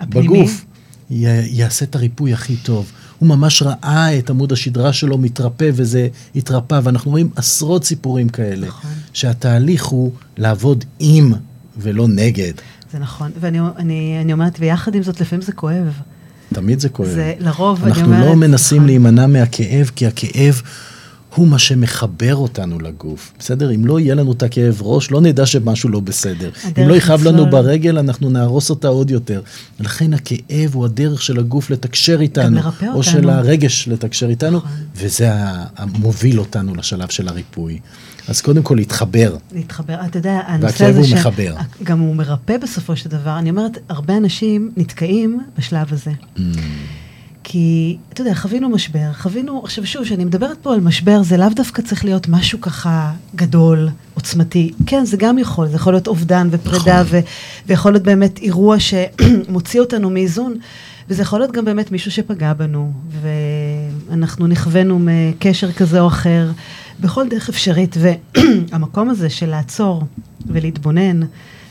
[0.00, 0.26] הפנימי.
[0.28, 0.64] בגוף
[1.10, 1.24] י-
[1.60, 2.92] יעשה את הריפוי הכי טוב.
[3.18, 8.66] הוא ממש ראה את עמוד השדרה שלו מתרפא וזה התרפא, ואנחנו רואים עשרות סיפורים כאלה,
[8.66, 8.90] נכון.
[9.12, 11.32] שהתהליך הוא לעבוד עם
[11.78, 12.52] ולא נגד.
[12.92, 15.92] זה נכון, ואני אני, אני אומרת, ויחד עם זאת, לפעמים זה כואב.
[16.54, 17.08] תמיד זה כואב.
[17.08, 18.86] זה לרוב, אני אנחנו אומרת, לא מנסים נכון.
[18.86, 20.62] להימנע מהכאב, כי הכאב
[21.34, 23.32] הוא מה שמחבר אותנו לגוף.
[23.38, 23.74] בסדר?
[23.74, 26.50] אם לא יהיה לנו את הכאב ראש, לא נדע שמשהו לא בסדר.
[26.78, 27.50] אם לא יכאב לנו.
[27.50, 29.40] ברגל, אנחנו נהרוס אותה עוד יותר.
[29.80, 32.56] לכן הכאב הוא הדרך של הגוף לתקשר איתנו.
[32.56, 33.02] לרפא או אותנו.
[33.02, 34.70] של הרגש לתקשר איתנו, נכון.
[34.96, 35.28] וזה
[35.76, 37.78] המוביל אותנו לשלב של הריפוי.
[38.28, 39.36] אז קודם כל להתחבר.
[39.52, 41.54] להתחבר, אתה יודע, הנושא והכאב הזה הוא מחבר.
[41.82, 43.38] גם הוא מרפא בסופו של דבר.
[43.38, 46.10] אני אומרת, הרבה אנשים נתקעים בשלב הזה.
[46.36, 46.40] Mm.
[47.44, 51.48] כי, אתה יודע, חווינו משבר, חווינו, עכשיו שוב, כשאני מדברת פה על משבר, זה לאו
[51.56, 54.72] דווקא צריך להיות משהו ככה גדול, עוצמתי.
[54.86, 57.18] כן, זה גם יכול, זה יכול להיות אובדן ופרידה, נכון.
[57.18, 57.20] ו-
[57.66, 60.56] ויכול להיות באמת אירוע שמוציא אותנו מאיזון,
[61.08, 62.92] וזה יכול להיות גם באמת מישהו שפגע בנו,
[64.10, 66.50] ואנחנו נכווינו מקשר כזה או אחר,
[67.00, 67.96] בכל דרך אפשרית.
[68.00, 70.02] והמקום הזה של לעצור
[70.46, 71.20] ולהתבונן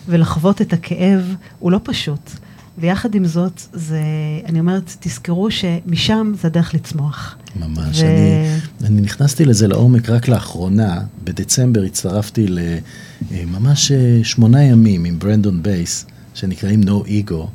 [0.08, 2.32] ולחוות את הכאב, הוא לא פשוט.
[2.78, 4.02] ויחד עם זאת, זה,
[4.46, 7.36] אני אומרת, תזכרו שמשם זה הדרך לצמוח.
[7.56, 8.00] ממש.
[8.00, 8.48] ו- אני,
[8.84, 11.02] אני נכנסתי לזה לעומק רק לאחרונה.
[11.24, 12.46] בדצמבר הצטרפתי
[13.32, 13.92] לממש
[14.24, 17.48] שמונה ימים עם ברנדון בייס, שנקראים No Ego,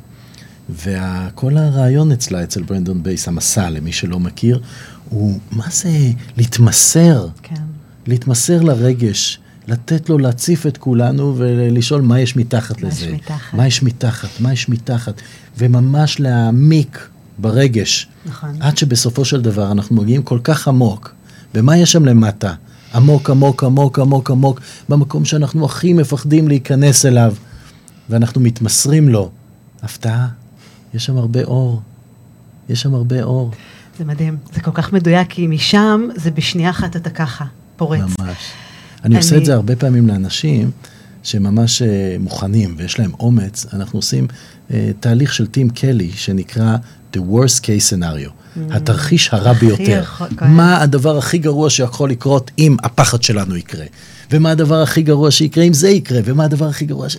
[0.69, 4.61] וכל הרעיון אצלה, אצל ברנדון בייס, המסע, למי שלא מכיר,
[5.09, 7.55] הוא מה זה להתמסר, כן.
[8.07, 9.39] להתמסר לרגש.
[9.67, 13.11] לתת לו להציף את כולנו ולשאול מה יש מתחת מה יש לזה.
[13.11, 13.53] מתחת.
[13.53, 15.21] מה יש מתחת, מה יש מתחת,
[15.57, 18.07] וממש להעמיק ברגש.
[18.25, 18.61] נכון.
[18.61, 21.13] עד שבסופו של דבר אנחנו מגיעים כל כך עמוק.
[21.55, 22.53] ומה יש שם למטה?
[22.93, 27.35] עמוק, עמוק, עמוק, עמוק, עמוק, במקום שאנחנו הכי מפחדים להיכנס אליו,
[28.09, 29.29] ואנחנו מתמסרים לו.
[29.81, 30.27] הפתעה,
[30.93, 31.81] יש שם הרבה אור.
[32.69, 33.51] יש שם הרבה אור.
[33.99, 34.37] זה מדהים.
[34.53, 38.01] זה כל כך מדויק, כי משם זה בשנייה אחת אתה ככה, פורץ.
[38.19, 38.37] ממש.
[39.05, 40.71] אני עושה אני- את זה הרבה פעמים לאנשים
[41.23, 41.87] שממש אה,
[42.19, 43.65] מוכנים ויש להם אומץ.
[43.73, 44.27] אנחנו עושים
[44.99, 46.75] תהליך של טים קלי שנקרא
[47.13, 48.29] The Worst Case Scenario,
[48.71, 49.59] התרחיש הרע Mm.
[49.59, 49.99] ביותר.
[50.03, 50.47] יכול- כן.
[50.47, 53.85] מה הדבר הכי גרוע שיכול לקרות אם הפחד שלנו יקרה?
[54.31, 56.19] ומה הדבר הכי גרוע שיקרה אם זה יקרה?
[56.25, 57.17] ומה הדבר הכי גרוע ש...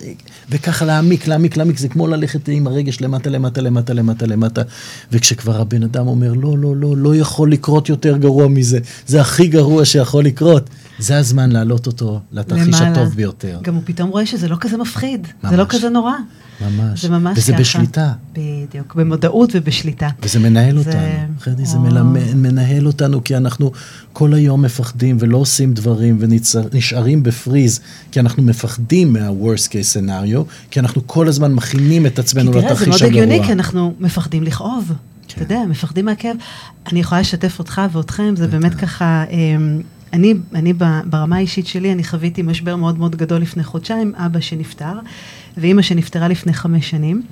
[0.51, 4.63] וככה להעמיק, להעמיק, להעמיק, זה כמו ללכת עם הרגש למטה, למטה, למטה, למטה, למטה.
[5.13, 9.47] וכשכבר הבן אדם אומר, לא, לא, לא, לא יכול לקרות יותר גרוע מזה, זה הכי
[9.49, 10.71] גרוע שיכול לקרות.
[10.99, 12.91] זה הזמן להעלות אותו לתרחיש למעלה.
[12.93, 13.59] הטוב ביותר.
[13.63, 15.75] גם הוא פתאום רואה שזה לא כזה מפחיד, זה לא ממש.
[15.75, 16.13] כזה נורא.
[16.61, 17.03] ממש.
[17.03, 17.61] זה ממש וזה ככה.
[17.61, 18.13] בשליטה.
[18.33, 20.09] בדיוק, במודעות ובשליטה.
[20.23, 21.35] וזה מנהל זה- אותנו.
[21.41, 21.79] חרדי, זה.
[21.79, 23.73] מלמד, מנהל אותנו כי אנחנו
[24.13, 27.81] כל היום מפחדים ולא עושים דברים ונשארים בפריז,
[28.13, 30.39] כי אנחנו מפחדים מה-worst case scenario,
[30.71, 33.23] כי אנחנו כל הזמן מכינים את כי עצמנו תראה, זה לתרחיש מאוד הגרוע.
[33.25, 34.93] הגיוני, כי אנחנו מפחדים לכאוב.
[35.29, 35.43] כן.
[35.45, 36.37] אתה יודע, מפחדים מהכאב.
[36.93, 39.81] אני יכולה לשתף אותך ואתכם, זה באמת ככה, אמ,
[40.13, 40.73] אני, אני
[41.05, 44.93] ברמה האישית שלי, אני חוויתי משבר מאוד מאוד גדול לפני חודשיים, אבא שנפטר,
[45.57, 47.23] ואימא שנפטרה לפני חמש שנים,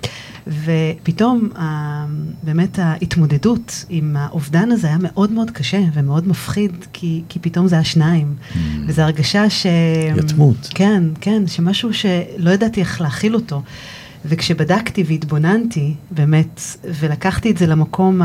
[0.46, 2.06] ופתאום ה,
[2.42, 7.74] באמת ההתמודדות עם האובדן הזה היה מאוד מאוד קשה ומאוד מפחיד, כי, כי פתאום זה
[7.74, 8.56] היה שניים, mm.
[8.86, 9.66] וזו הרגשה ש...
[10.16, 10.68] יתמות.
[10.74, 13.62] כן, כן, שמשהו שלא ידעתי איך להכיל אותו.
[14.24, 18.20] וכשבדקתי והתבוננתי, באמת, ולקחתי את זה למקום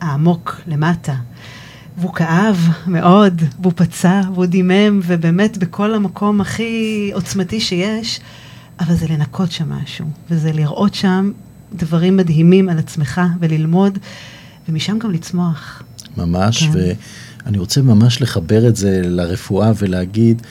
[0.00, 1.14] העמוק למטה,
[1.98, 8.20] והוא כאב מאוד, והוא פצע, והוא דימם, ובאמת בכל המקום הכי עוצמתי שיש,
[8.80, 11.32] אבל זה לנקות שם משהו, וזה לראות שם
[11.74, 13.98] דברים מדהימים על עצמך, וללמוד,
[14.68, 15.82] ומשם גם לצמוח.
[16.16, 16.70] ממש, כן.
[17.44, 20.42] ואני רוצה ממש לחבר את זה לרפואה ולהגיד,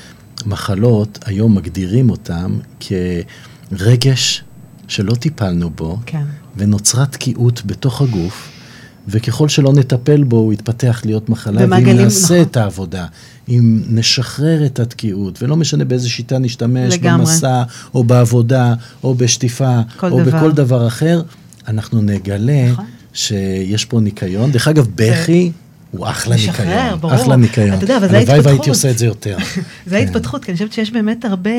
[0.45, 4.43] מחלות, היום מגדירים אותן כרגש
[4.87, 6.23] שלא טיפלנו בו, כן.
[6.57, 8.60] ונוצרה תקיעות בתוך הגוף.
[9.07, 12.41] וככל שלא נטפל בו, הוא יתפתח להיות מחלה, ואם נעשה נכון.
[12.41, 13.05] את העבודה,
[13.49, 17.25] אם נשחרר את התקיעות, ולא משנה באיזה שיטה נשתמש, לגמרי.
[17.25, 20.37] במסע, או בעבודה, או בשטיפה, או דבר.
[20.37, 21.21] בכל דבר אחר,
[21.67, 22.85] אנחנו נגלה נכון.
[23.13, 24.51] שיש פה ניקיון.
[24.51, 25.51] דרך אגב, בכי...
[25.91, 27.15] הוא אחלה משחרר, ניקיון, ברור.
[27.15, 27.73] אחלה ניקיון.
[27.73, 28.35] אתה יודע, אבל זה ההתפתחות.
[28.35, 29.37] הלוואי והייתי עושה את זה יותר.
[29.87, 31.49] זה ההתפתחות, כי אני חושבת שיש באמת הרבה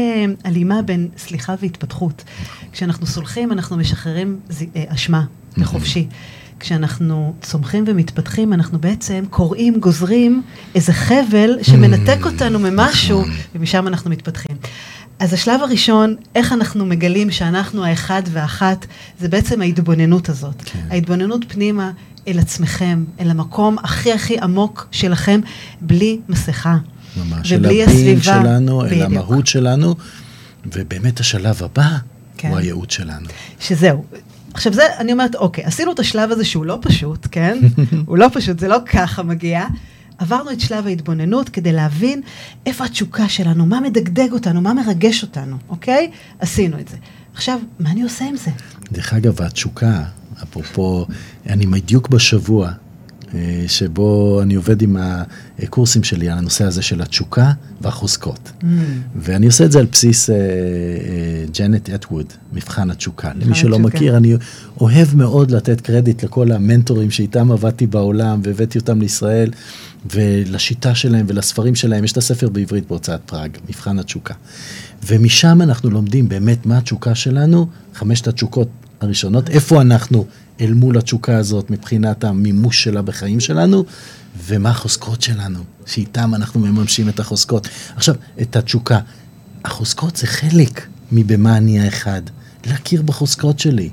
[0.44, 2.24] הלימה בין סליחה והתפתחות.
[2.72, 4.40] כשאנחנו סולחים, אנחנו משחררים
[4.76, 5.24] אה, אשמה
[5.56, 6.06] לחופשי.
[6.62, 10.42] כשאנחנו צומחים ומתפתחים, אנחנו בעצם קוראים, גוזרים
[10.74, 12.26] איזה חבל שמנתק mm.
[12.26, 13.24] אותנו ממשהו.
[13.54, 14.56] ומשם אנחנו מתפתחים.
[15.18, 18.86] אז השלב הראשון, איך אנחנו מגלים שאנחנו האחד והאחת,
[19.20, 20.62] זה בעצם ההתבוננות הזאת.
[20.64, 20.86] כן.
[20.90, 21.90] ההתבוננות פנימה
[22.28, 25.40] אל עצמכם, אל המקום הכי הכי עמוק שלכם,
[25.80, 26.76] בלי מסכה.
[27.16, 28.22] ממש, ובלי הסביבה.
[28.22, 29.94] שלנו, אל המהות שלנו,
[30.66, 31.98] ובאמת השלב הבא
[32.36, 32.48] כן.
[32.48, 33.26] הוא הייעוד שלנו.
[33.60, 34.04] שזהו.
[34.54, 37.58] עכשיו זה, אני אומרת, אוקיי, עשינו את השלב הזה שהוא לא פשוט, כן?
[38.06, 39.66] הוא לא פשוט, זה לא ככה מגיע.
[40.18, 42.20] עברנו את שלב ההתבוננות כדי להבין
[42.66, 46.10] איפה התשוקה שלנו, מה מדגדג אותנו, מה מרגש אותנו, אוקיי?
[46.38, 46.96] עשינו את זה.
[47.34, 48.50] עכשיו, מה אני עושה עם זה?
[48.92, 50.04] דרך אגב, התשוקה,
[50.42, 51.06] אפרופו,
[51.46, 52.72] אני בדיוק בשבוע
[53.66, 54.96] שבו אני עובד עם
[55.62, 58.52] הקורסים שלי על הנושא הזה של התשוקה והחוזקות.
[58.60, 58.64] Mm.
[59.16, 63.30] ואני עושה את זה על בסיס uh, uh, ג'נט אטווד, מבחן התשוקה.
[63.40, 63.96] למי שלא התשוקה.
[63.96, 64.34] מכיר, אני
[64.80, 69.50] אוהב מאוד לתת קרדיט לכל המנטורים שאיתם עבדתי בעולם והבאתי אותם לישראל,
[70.10, 72.04] ולשיטה שלהם ולספרים שלהם.
[72.04, 74.34] יש את הספר בעברית בהוצאת פראג, מבחן התשוקה.
[75.06, 78.68] ומשם אנחנו לומדים באמת מה התשוקה שלנו, חמשת התשוקות
[79.00, 80.26] הראשונות, איפה אנחנו
[80.60, 83.84] אל מול התשוקה הזאת מבחינת המימוש שלה בחיים שלנו,
[84.46, 87.68] ומה החוזקות שלנו, שאיתם אנחנו מממשים את החוזקות.
[87.96, 88.98] עכשיו, את התשוקה.
[89.64, 92.22] החוזקות זה חלק מבמה אני האחד,
[92.66, 93.90] להכיר בחוזקות שלי.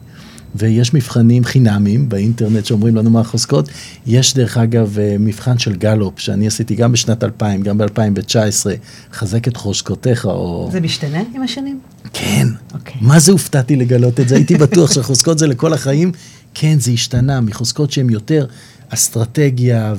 [0.56, 3.70] ויש מבחנים חינמיים באינטרנט שאומרים לנו מה החוזקות.
[4.08, 8.68] יש דרך אגב אה, מבחן של גלופ, שאני עשיתי גם בשנת 2000, גם ב-2019,
[9.14, 10.70] חזק את חוזקותיך, או...
[10.72, 11.80] זה משתנה עם השנים?
[12.14, 12.48] כן.
[12.72, 12.74] Okay.
[12.74, 12.96] אוקיי.
[13.02, 14.36] מה זה הופתעתי לגלות את זה?
[14.36, 16.12] הייתי בטוח שהחוזקות זה לכל החיים.
[16.54, 18.46] כן, זה השתנה מחוזקות שהן יותר
[18.90, 19.94] אסטרטגיה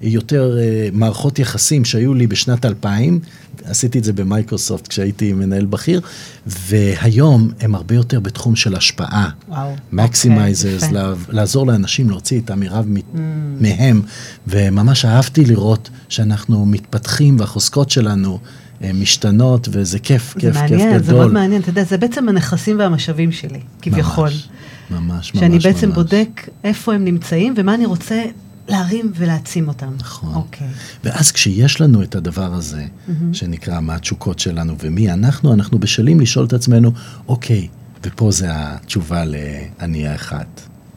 [0.00, 3.20] ויותר uh, מערכות יחסים שהיו לי בשנת 2000,
[3.64, 6.00] עשיתי את זה במייקרוסופט כשהייתי מנהל בכיר,
[6.46, 9.30] והיום הם הרבה יותר בתחום של השפעה.
[9.48, 9.74] וואו.
[9.92, 10.94] מקסימייזרס, okay,
[11.28, 13.18] לעזור לאנשים להוציא את המרב mm.
[13.60, 14.02] מהם,
[14.46, 18.38] וממש אהבתי לראות שאנחנו מתפתחים והחוזקות שלנו.
[18.82, 21.02] אה, משתנות, וזה כיף, כיף, מעניין, כיף גדול.
[21.02, 24.28] זה מאוד מעניין, אתה יודע, זה בעצם הנכסים והמשאבים שלי, כביכול.
[24.28, 24.48] ממש.
[24.90, 25.96] ממש, ממש, שאני בעצם ממש.
[25.96, 28.24] בודק איפה הם נמצאים ומה אני רוצה
[28.68, 29.92] להרים ולהעצים אותם.
[29.98, 30.34] נכון.
[30.34, 30.68] אוקיי.
[31.04, 33.12] ואז כשיש לנו את הדבר הזה, mm-hmm.
[33.32, 36.92] שנקרא מה התשוקות שלנו ומי אנחנו, אנחנו בשלים לשאול את עצמנו,
[37.28, 37.68] אוקיי,
[38.04, 40.44] ופה זה התשובה ל"אני האחד",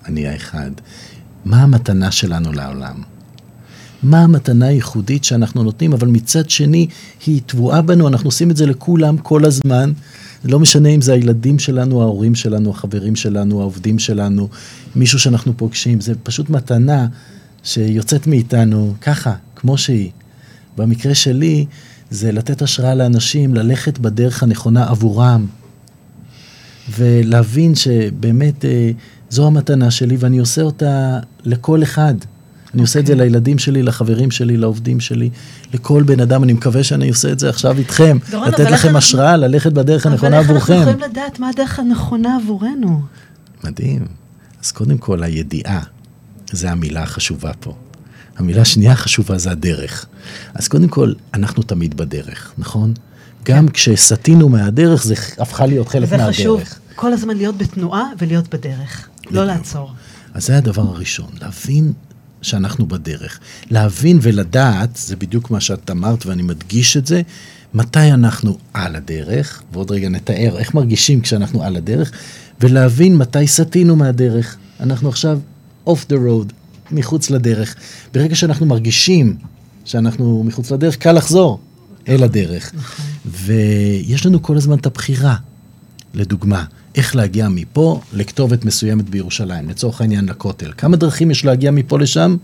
[0.06, 0.72] "אני האחד".
[1.46, 3.02] מה המתנה שלנו לעולם?
[4.04, 6.88] מה המתנה הייחודית שאנחנו נותנים, אבל מצד שני,
[7.26, 9.92] היא טבועה בנו, אנחנו עושים את זה לכולם כל הזמן.
[10.44, 14.50] לא משנה אם זה הילדים שלנו, ההורים שלנו, החברים שלנו, העובדים שלנו,
[14.96, 17.08] מישהו שאנחנו פוגשים, זה פשוט מתנה
[17.64, 20.12] שיוצאת מאיתנו ככה, כמו שהיא.
[20.78, 21.66] במקרה שלי,
[22.10, 25.46] זה לתת השראה לאנשים ללכת בדרך הנכונה עבורם,
[26.98, 28.92] ולהבין שבאמת אה,
[29.30, 32.16] זו המתנה שלי ואני עושה אותה לכל אחד.
[32.74, 33.26] אני עושה את זה אוקיי.
[33.26, 35.30] לילדים שלי, לחברים שלי, לעובדים שלי,
[35.74, 36.44] לכל בן אדם.
[36.44, 38.18] אני מקווה שאני עושה את זה עכשיו איתכם.
[38.32, 40.74] דורון, לתת לכם השראה, ללכת בדרך הנכונה עבורכם.
[40.74, 43.02] אבל איך אנחנו יכולים לדעת מה הדרך הנכונה עבורנו?
[43.64, 44.06] מדהים.
[44.64, 45.82] אז קודם כל, הידיעה,
[46.52, 47.76] זה המילה החשובה פה.
[48.38, 50.06] המילה השנייה החשובה זה הדרך.
[50.54, 52.94] אז קודם כל, אנחנו תמיד בדרך, נכון?
[53.46, 53.74] גם כן.
[53.74, 56.26] כשסטינו מהדרך, זה הפכה להיות חלק מהדרך.
[56.26, 56.62] זה חשוב,
[56.96, 59.92] כל הזמן להיות בתנועה ולהיות בדרך, לא לעצור.
[60.34, 61.94] אז זה הדבר הראשון, להבין
[62.42, 63.40] שאנחנו בדרך.
[63.72, 67.22] להבין ולדעת, זה בדיוק מה שאת אמרת ואני מדגיש את זה,
[67.74, 72.12] מתי אנחנו על הדרך, ועוד רגע נתאר איך מרגישים כשאנחנו על הדרך,
[72.62, 74.58] ולהבין מתי סטינו מהדרך.
[74.80, 75.40] אנחנו עכשיו
[75.88, 76.54] off the road,
[76.92, 77.76] מחוץ לדרך.
[78.14, 79.38] ברגע שאנחנו מרגישים
[79.86, 81.60] שאנחנו מחוץ לדרך, קל לחזור
[82.08, 82.72] אל הדרך.
[82.76, 83.06] נכון.
[83.26, 85.36] ויש לנו כל הזמן את הבחירה.
[86.14, 90.72] לדוגמה, איך להגיע מפה לכתובת מסוימת בירושלים, לצורך העניין לכותל.
[90.78, 92.38] כמה דרכים יש להגיע מפה לשם?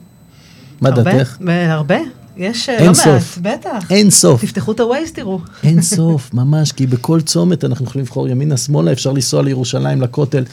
[0.81, 1.37] מה דעתך?
[1.47, 1.97] הרבה.
[2.37, 3.37] יש אה, לא מעט, סוף.
[3.41, 3.91] בטח.
[3.91, 4.41] אין סוף.
[4.41, 5.39] תפתחו את ה-Waze, תראו.
[5.63, 10.43] אין סוף, ממש, כי בכל צומת אנחנו יכולים לבחור ימינה-שמאלה, אפשר לנסוע לירושלים, לכותל,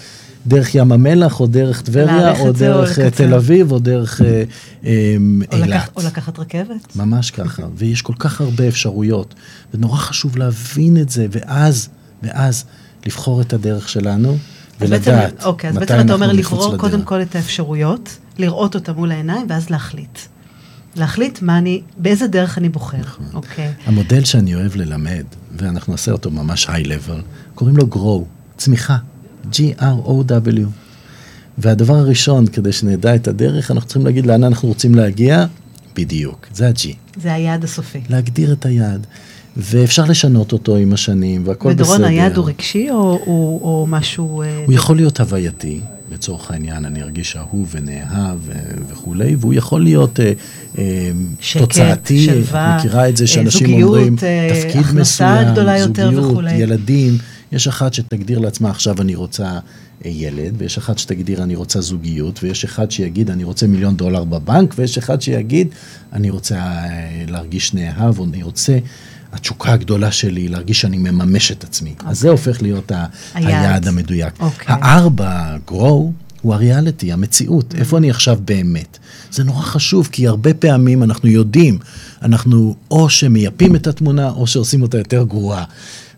[0.47, 5.17] דרך ים המלח, או דרך טבריה, או דרך או אה, תל אביב, או דרך אה,
[5.53, 5.91] אילת.
[5.97, 6.97] או לקחת רכבת.
[6.97, 9.35] ממש ככה, ויש כל כך הרבה אפשרויות,
[9.75, 11.89] ונורא חשוב להבין את זה, ואז,
[12.23, 12.65] ואז,
[13.07, 14.37] לבחור את הדרך שלנו,
[14.81, 19.47] ולדעת אוקיי, אז בעצם אתה אומר לברור קודם כל את האפשרויות, לראות אותה מול העיניים,
[19.49, 20.19] ואז להחליט.
[20.97, 22.97] להחליט מה אני, באיזה דרך אני בוחר.
[23.01, 23.27] נכון.
[23.35, 23.73] אוקיי.
[23.87, 25.25] המודל שאני אוהב ללמד,
[25.57, 27.21] ואנחנו נעשה אותו ממש היי-לבל,
[27.55, 28.25] קוראים לו grow,
[28.57, 28.97] צמיחה,
[29.53, 30.67] G-R-O-W.
[31.59, 35.47] והדבר הראשון, כדי שנדע את הדרך, אנחנו צריכים להגיד לאן אנחנו רוצים להגיע,
[35.97, 36.87] בדיוק, זה ה-G.
[37.21, 38.01] זה היעד הסופי.
[38.09, 39.07] להגדיר את היעד.
[39.57, 41.83] ואפשר לשנות אותו עם השנים, והכל בסדר.
[41.83, 44.43] ודורון, היעד הוא רגשי או, או, או משהו...
[44.43, 45.81] אה, הוא יכול להיות הווייתי,
[46.13, 48.39] לצורך העניין, אני ארגיש אהוב ונאהב
[48.89, 50.33] וכולי, והוא יכול להיות אה,
[50.79, 51.11] אה,
[51.41, 56.55] שקט, תוצאתי, שלווה, מכירה את זה שאנשים זוגיות, אומרים, תפקיד מסוים, זוגיות, וכולי.
[56.55, 57.19] ילדים.
[57.53, 59.59] יש אחת שתגדיר לעצמה עכשיו אני רוצה
[60.05, 64.75] ילד, ויש אחת שתגדיר אני רוצה זוגיות, ויש אחד שיגיד אני רוצה מיליון דולר בבנק,
[64.79, 65.69] ויש אחד שיגיד
[66.13, 66.61] אני רוצה
[67.29, 68.79] להרגיש נאהב, או אני רוצה
[69.33, 71.95] התשוקה הגדולה שלי, להרגיש שאני מממש את עצמי.
[71.99, 72.05] Okay.
[72.07, 72.51] אז זה אוקיי.
[72.51, 73.49] הופך להיות ה- היעד.
[73.51, 74.35] היעד המדויק.
[74.41, 74.43] Okay.
[74.43, 74.67] אוקיי.
[74.81, 75.73] הארבע, grow,
[76.43, 77.79] הוא הריאליטי, המציאות, mm.
[77.79, 78.99] איפה אני עכשיו באמת.
[79.31, 81.79] זה נורא חשוב, כי הרבה פעמים אנחנו יודעים,
[82.23, 85.65] אנחנו או שמייפים את התמונה, או שעושים אותה יותר גרועה.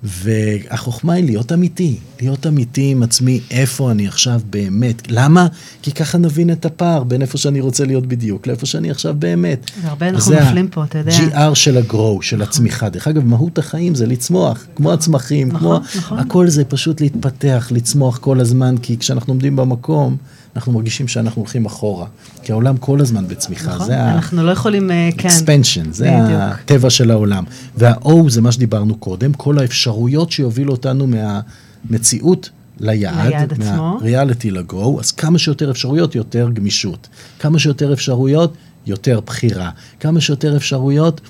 [0.05, 5.03] והחוכמה היא להיות אמיתי, להיות אמיתי עם עצמי, איפה אני עכשיו באמת.
[5.11, 5.47] למה?
[5.83, 9.71] כי ככה נבין את הפער בין איפה שאני רוצה להיות בדיוק לאיפה שאני עכשיו באמת.
[9.83, 11.13] והרבה אנחנו נופלים פה, אתה יודע.
[11.13, 12.49] GR של הגרו, של נכון.
[12.49, 12.89] הצמיחה.
[12.89, 15.99] דרך אגב, מהות החיים זה לצמוח, כמו הצמחים, נכון, כמו...
[15.99, 16.19] נכון.
[16.19, 20.17] הכל זה פשוט להתפתח, לצמוח כל הזמן, כי כשאנחנו עומדים במקום...
[20.57, 22.07] אנחנו מרגישים שאנחנו הולכים אחורה.
[22.43, 23.75] כי העולם כל הזמן בצמיחה.
[23.75, 25.29] נכון, זה אנחנו ה- לא יכולים, uh, כן.
[25.29, 26.41] expansion, זה בדיוק.
[26.41, 27.45] הטבע של העולם.
[27.77, 33.59] וה-O זה מה שדיברנו קודם, כל האפשרויות שיובילו אותנו מהמציאות ליעד.
[33.59, 37.09] מהריאליטי לגו, אז כמה שיותר אפשרויות, יותר גמישות.
[37.39, 38.55] כמה שיותר אפשרויות,
[38.87, 39.71] יותר בחירה.
[40.01, 41.21] כמה שיותר אפשרויות,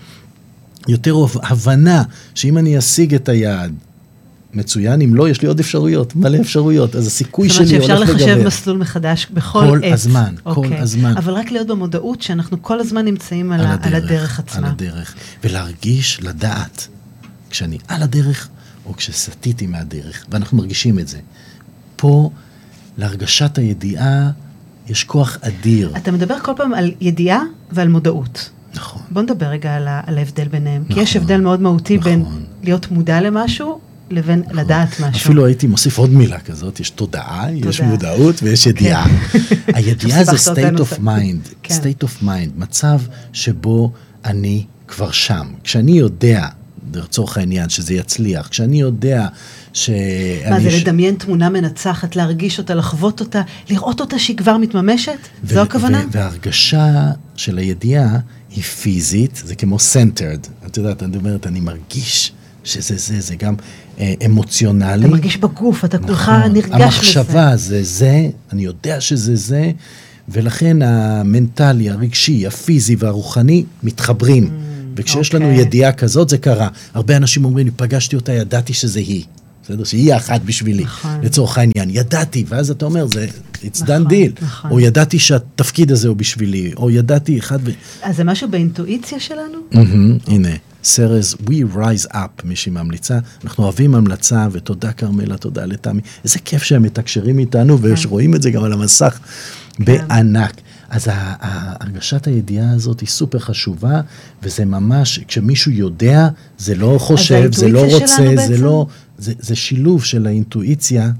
[0.88, 2.02] יותר הבנה
[2.34, 3.74] שאם אני אשיג את היעד
[4.54, 7.96] מצוין, אם לא, יש לי עוד אפשרויות, מלא אפשרויות, אז הסיכוי שלי הולך לגבר.
[7.96, 9.84] זאת אומרת שאפשר לחשב מסלול מחדש בכל כל עת.
[9.84, 10.54] כל הזמן, okay.
[10.54, 10.66] כל.
[10.72, 11.14] הזמן.
[11.16, 14.66] אבל רק להיות במודעות שאנחנו כל הזמן נמצאים על, על, הדרך, על הדרך עצמה.
[14.66, 16.88] על הדרך, ולהרגיש, לדעת,
[17.50, 18.48] כשאני על הדרך,
[18.86, 21.18] או כשסטיתי מהדרך, ואנחנו מרגישים את זה.
[21.96, 22.30] פה,
[22.98, 24.30] להרגשת הידיעה,
[24.88, 25.92] יש כוח אדיר.
[25.96, 28.50] אתה מדבר כל פעם על ידיעה ועל מודעות.
[28.74, 29.02] נכון.
[29.10, 30.82] בוא נדבר רגע על, על ההבדל ביניהם.
[30.82, 32.12] נכון, כי יש הבדל מאוד מהותי נכון.
[32.12, 32.24] בין
[32.62, 34.56] להיות מודע למשהו לבין נכון.
[34.56, 35.08] לדעת משהו.
[35.10, 37.46] אפילו הייתי מוסיף עוד מילה כזאת, יש תודעה.
[37.54, 38.86] יש מודעות ויש אוקיי.
[38.86, 39.06] ידיעה.
[39.74, 41.74] הידיעה זה state of mind, כן.
[41.74, 43.00] state of mind, מצב
[43.32, 43.92] שבו
[44.24, 45.46] אני כבר שם.
[45.64, 46.46] כשאני יודע,
[46.94, 49.28] לצורך העניין, שזה יצליח, כשאני יודע
[49.72, 49.90] ש...
[50.50, 50.74] מה זה, ש...
[50.74, 55.18] לדמיין תמונה מנצחת, להרגיש אותה, לחוות אותה, לראות אותה שהיא כבר מתממשת?
[55.44, 56.04] ו- זו הכוונה?
[56.10, 58.18] וההרגשה של הידיעה
[58.50, 60.66] היא פיזית, זה כמו centered.
[60.66, 62.32] את יודעת, אני אומרת, אני מרגיש
[62.64, 63.54] שזה זה, זה גם
[64.24, 65.06] אמוציונלי.
[65.06, 66.84] אתה מרגיש בגוף, אתה כולך נכון, נרגש לזה.
[66.84, 69.70] המחשבה זה זה, אני יודע שזה זה,
[70.28, 74.44] ולכן המנטלי, הרגשי, הפיזי והרוחני מתחברים.
[74.44, 74.50] Mm,
[74.96, 75.36] וכשיש okay.
[75.36, 75.60] לנו אוקיי.
[75.60, 76.68] ידיעה כזאת, זה קרה.
[76.94, 79.24] הרבה אנשים אומרים לי, פגשתי אותה, ידעתי שזה היא.
[79.64, 79.84] בסדר?
[79.84, 81.20] שהיא האחת בשבילי, נכון.
[81.22, 81.90] לצורך העניין.
[81.90, 84.44] ידעתי, ואז אתה אומר, זה, it's נכון, done deal.
[84.44, 84.70] נכון.
[84.70, 87.70] או ידעתי שהתפקיד הזה הוא בשבילי, או ידעתי אחד ו...
[88.02, 89.58] אז זה משהו באינטואיציה שלנו?
[89.72, 90.48] Mm-hmm, הנה.
[90.82, 93.18] סרז We Rise Up, מישהי ממליצה.
[93.44, 96.00] אנחנו אוהבים המלצה, ותודה כרמלה, תודה לתמי.
[96.24, 97.94] איזה כיף שהם מתקשרים איתנו, כן.
[98.02, 99.18] ורואים את זה גם על המסך
[99.72, 99.84] כן.
[99.84, 100.60] בענק.
[100.90, 104.00] אז הרגשת הידיעה הזאת היא סופר חשובה,
[104.42, 108.86] וזה ממש, כשמישהו יודע, זה לא חושב, זה לא רוצה, זה לא...
[109.18, 111.10] זה, זה שילוב של האינטואיציה,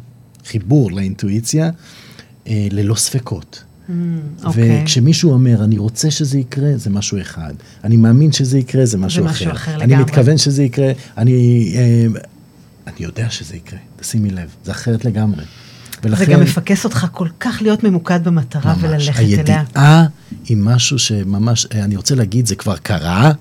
[0.47, 1.71] חיבור לאינטואיציה,
[2.47, 3.65] אה, ללא ספקות.
[3.89, 4.47] Mm, okay.
[4.47, 4.83] אוקיי.
[4.83, 7.55] וכשמישהו אומר, אני רוצה שזה יקרה, זה משהו אחד.
[7.85, 9.35] אני מאמין שזה יקרה, זה משהו, זה אחר.
[9.35, 9.75] משהו אחר.
[9.75, 10.05] אני לגמרי.
[10.05, 12.07] מתכוון שזה יקרה, אני, אה,
[12.87, 15.45] אני יודע שזה יקרה, תשימי לב, זה אחרת לגמרי.
[16.03, 16.25] ולכן...
[16.25, 19.59] זה גם מפקס אותך כל כך להיות ממוקד במטרה ממש, וללכת הידיעה אליה.
[19.59, 20.07] הידיעה
[20.45, 23.33] היא משהו שממש, אני רוצה להגיד, זה כבר קרה,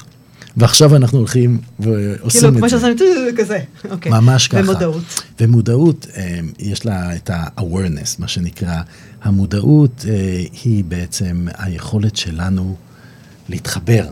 [0.57, 2.39] ועכשיו אנחנו הולכים ועושים כאילו, את זה.
[2.39, 2.95] כאילו, כמו שעושים
[3.37, 3.59] כזה,
[3.91, 4.11] אוקיי.
[4.11, 4.61] ממש ככה.
[4.61, 5.21] ומודעות.
[5.39, 8.81] ומודעות, אה, יש לה את ה-awareness, מה שנקרא.
[9.21, 12.75] המודעות אה, היא בעצם היכולת שלנו
[13.49, 14.09] להתחבר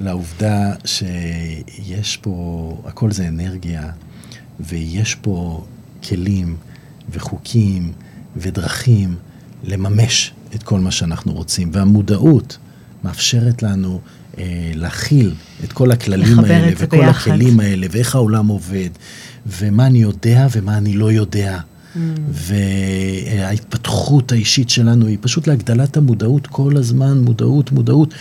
[0.00, 3.90] לעובדה שיש פה, הכל זה אנרגיה,
[4.60, 5.64] ויש פה
[6.08, 6.56] כלים
[7.10, 7.92] וחוקים
[8.36, 9.16] ודרכים
[9.64, 11.70] לממש את כל מה שאנחנו רוצים.
[11.72, 12.58] והמודעות
[13.04, 14.00] מאפשרת לנו
[14.38, 17.30] אה, להכיל את כל הכללים האלה, וכל ביחד.
[17.30, 18.90] הכלים האלה, ואיך העולם עובד,
[19.46, 21.60] ומה אני יודע ומה אני לא יודע.
[22.28, 28.14] וההתפתחות האישית שלנו היא פשוט להגדלת המודעות כל הזמן, מודעות, מודעות.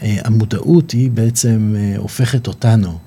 [0.00, 2.98] והמודעות אה, אה, היא בעצם אה, הופכת אותנו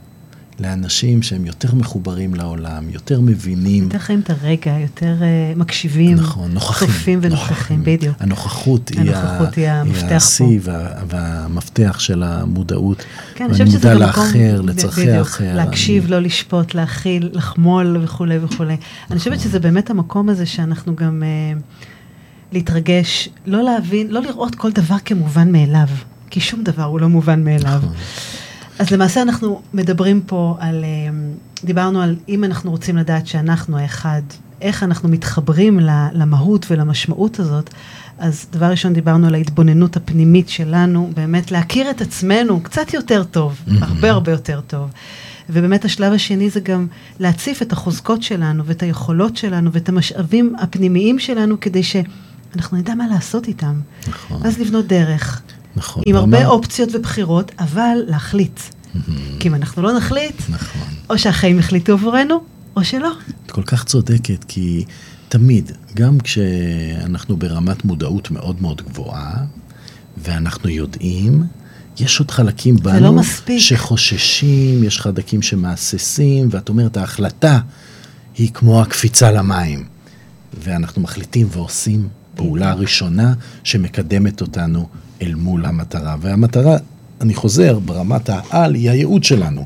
[0.60, 3.84] לאנשים שהם יותר מחוברים לעולם, יותר מבינים.
[3.84, 6.17] יותר חיים את הרגע, יותר uh, מקשיבים.
[6.17, 6.88] נכון, נוכחים.
[6.88, 8.15] צופים ונוכחים, בדיוק.
[8.20, 9.93] הנוכחות, הנוכחות היא, היא.
[9.93, 13.04] היא השיא וה, והמפתח של המודעות.
[13.36, 14.24] כן, אני חושבת שזה גם מקום...
[14.24, 15.56] ואני מודע לאחר, לצרכי האחר.
[15.56, 16.12] להקשיב, אני...
[16.12, 18.74] לא לשפוט, להכיל, לחמול וכולי וכולי.
[18.74, 18.86] נכון.
[19.12, 21.24] אני חושבת שזה באמת המקום הזה שאנחנו גם...
[21.24, 21.62] Uh,
[22.52, 25.88] להתרגש, לא להבין, לא לראות כל דבר כמובן מאליו,
[26.30, 27.78] כי שום דבר הוא לא מובן מאליו.
[27.78, 27.93] נכון.
[28.80, 30.90] אז למעשה אנחנו מדברים פה על, אה,
[31.63, 34.22] דיברנו על אם אנחנו רוצים לדעת שאנחנו האחד,
[34.62, 35.80] איך אנחנו מתחברים
[36.13, 37.70] למהות ולמשמעות הזאת,
[38.18, 43.60] אז דבר ראשון דיברנו על ההתבוננות הפנימית שלנו, באמת להכיר את עצמנו קצת יותר טוב,
[43.68, 43.72] mm-hmm.
[43.82, 44.90] הרבה הרבה יותר טוב.
[45.50, 46.88] ובאמת השלב השני זה גם
[47.20, 53.08] להציף את החוזקות שלנו ואת היכולות שלנו ואת המשאבים הפנימיים שלנו כדי שאנחנו נדע מה
[53.08, 53.80] לעשות איתם.
[54.08, 54.42] נכון.
[54.46, 55.42] אז לבנות דרך.
[55.78, 56.04] נכון.
[56.06, 56.48] עם הרבה מה...
[56.48, 58.60] אופציות ובחירות, אבל להחליט.
[58.60, 59.00] Mm-hmm.
[59.40, 60.88] כי אם אנחנו לא נחליט, נכון.
[61.10, 62.44] או שהחיים יחליטו עבורנו,
[62.76, 63.12] או שלא.
[63.46, 64.86] את כל כך צודקת, כי
[65.30, 69.34] תמיד, גם כשאנחנו ברמת מודעות מאוד מאוד גבוהה,
[70.18, 71.44] ואנחנו יודעים,
[72.00, 73.22] יש עוד חלקים לא בנו לא
[73.60, 77.60] שחוששים, יש חלקים שמהססים, ואת אומרת, ההחלטה
[78.38, 79.86] היא כמו הקפיצה למים.
[80.63, 84.88] ואנחנו מחליטים ועושים פעולה ראשונה שמקדמת אותנו
[85.22, 86.16] אל מול המטרה.
[86.22, 86.78] והמטרה,
[87.22, 89.66] אני חוזר, ברמת העל, היא הייעוד שלנו.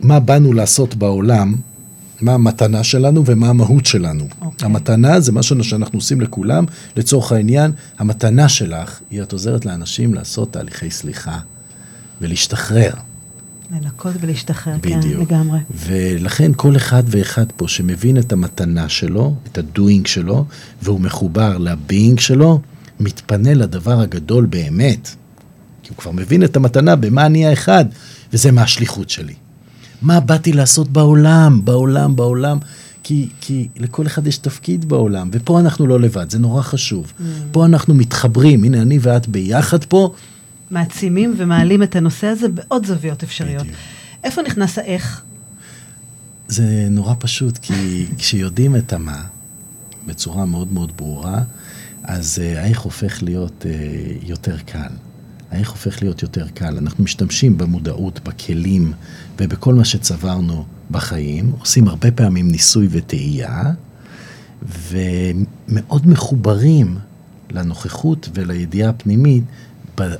[0.00, 1.54] מה באנו לעשות בעולם,
[2.20, 4.24] מה המתנה שלנו ומה המהות שלנו.
[4.24, 4.44] Okay.
[4.44, 4.66] אוקיי.
[4.66, 6.64] המתנה זה משהו שאנחנו עושים לכולם.
[6.96, 11.38] לצורך העניין, המתנה שלך היא את עוזרת לאנשים לעשות תהליכי סליחה
[12.20, 12.92] ולהשתחרר.
[13.72, 15.58] לנקות ולהשתחרר, כן, לגמרי.
[15.86, 20.44] ולכן כל אחד ואחד פה שמבין את המתנה שלו, את הדוינג שלו,
[20.82, 22.60] והוא מחובר לביינג שלו,
[23.00, 25.08] מתפנה לדבר הגדול באמת.
[25.82, 27.84] כי הוא כבר מבין את המתנה, במה אני האחד,
[28.32, 29.34] וזה מה השליחות שלי.
[30.02, 32.58] מה באתי לעשות בעולם, בעולם, בעולם,
[33.02, 37.12] כי, כי לכל אחד יש תפקיד בעולם, ופה אנחנו לא לבד, זה נורא חשוב.
[37.18, 37.22] Mm.
[37.52, 40.14] פה אנחנו מתחברים, הנה אני ואת ביחד פה.
[40.70, 43.62] מעצימים ומעלים את הנושא הזה בעוד זוויות אפשריות.
[43.62, 43.76] בדיוק.
[44.24, 45.22] איפה נכנס האיך?
[46.48, 49.22] זה נורא פשוט, כי כשיודעים את המה
[50.06, 51.42] בצורה מאוד מאוד ברורה,
[52.04, 54.90] אז uh, האיך הופך להיות uh, יותר קל.
[55.50, 56.78] האיך הופך להיות יותר קל.
[56.78, 58.92] אנחנו משתמשים במודעות, בכלים
[59.38, 63.62] ובכל מה שצברנו בחיים, עושים הרבה פעמים ניסוי וטעייה,
[64.62, 66.98] ומאוד מחוברים
[67.50, 69.44] לנוכחות ולידיעה הפנימית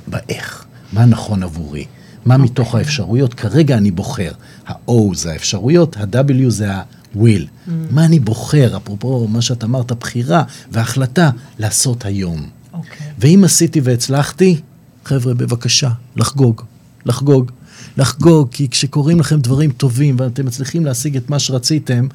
[0.07, 1.85] באיך, מה נכון עבורי,
[2.25, 2.37] מה okay.
[2.37, 2.51] אוקיי.
[2.51, 4.31] מתוך האפשרויות, כרגע אני בוחר.
[4.67, 6.71] ה-O זה האפשרויות, ה-W זה
[7.15, 7.67] ה-will.
[7.67, 7.71] Mm.
[7.91, 12.39] מה אני בוחר, אפרופו מה שאת אמרת, בחירה והחלטה לעשות היום.
[12.39, 12.73] Okay.
[12.73, 13.07] אוקיי.
[13.19, 14.61] ואם עשיתי והצלחתי,
[15.05, 16.61] חבר'ה, בבקשה, לחגוג,
[17.05, 17.51] לחגוג,
[17.97, 22.07] לחגוג, כי כשקורים לכם דברים טובים ואתם מצליחים להשיג את מה שרציתם,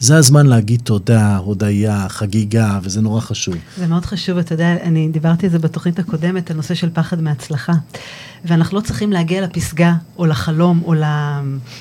[0.00, 3.54] זה הזמן להגיד תודה, הודיה, חגיגה, וזה נורא חשוב.
[3.78, 7.22] זה מאוד חשוב, אתה יודע, אני דיברתי על זה בתוכנית הקודמת, על נושא של פחד
[7.22, 7.72] מהצלחה.
[8.44, 10.94] ואנחנו לא צריכים להגיע לפסגה, או לחלום, או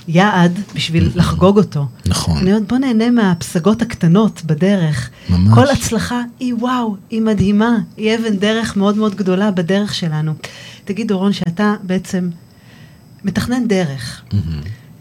[0.08, 1.88] ליעד, בשביל לחגוג אותו.
[2.05, 2.38] נכון.
[2.38, 5.10] אני אומרת, בוא נהנה מהפסגות הקטנות בדרך.
[5.29, 5.53] ממש.
[5.53, 10.34] כל הצלחה היא וואו, היא מדהימה, היא אבן דרך מאוד מאוד גדולה בדרך שלנו.
[10.86, 12.29] תגיד, דורון, שאתה בעצם
[13.23, 14.21] מתכנן דרך.
[14.29, 14.36] Mm-hmm.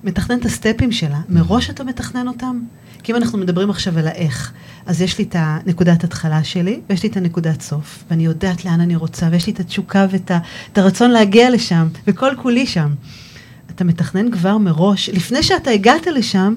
[0.05, 2.61] מתכנן את הסטפים שלה, מראש אתה מתכנן אותם?
[3.03, 4.53] כי אם אנחנו מדברים עכשיו על האיך,
[4.87, 8.81] אז יש לי את הנקודת התחלה שלי, ויש לי את הנקודת סוף, ואני יודעת לאן
[8.81, 10.31] אני רוצה, ויש לי את התשוקה ואת
[10.73, 12.95] את הרצון להגיע לשם, וכל כולי שם.
[13.71, 16.55] אתה מתכנן כבר מראש, לפני שאתה הגעת לשם,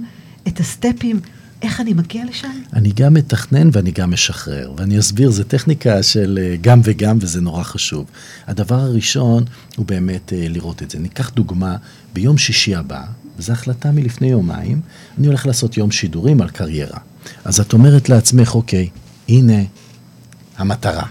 [0.48, 1.20] את הסטפים,
[1.62, 2.62] איך אני מגיע לשם?
[2.74, 7.42] אני גם מתכנן ואני גם משחרר, ואני אסביר, זו טכניקה של אה, גם וגם, וזה
[7.42, 8.06] נורא חשוב.
[8.48, 9.44] הדבר הראשון
[9.76, 11.00] הוא באמת אה, לראות את זה.
[11.00, 11.76] ניקח דוגמה,
[12.14, 13.04] ביום שישי הבא,
[13.38, 14.82] וזו החלטה מלפני יומיים,
[15.18, 17.00] אני הולך לעשות יום שידורים על קריירה.
[17.46, 18.90] אז את אומרת לעצמך, אוקיי,
[19.30, 19.64] הנה
[20.58, 21.06] המטרה.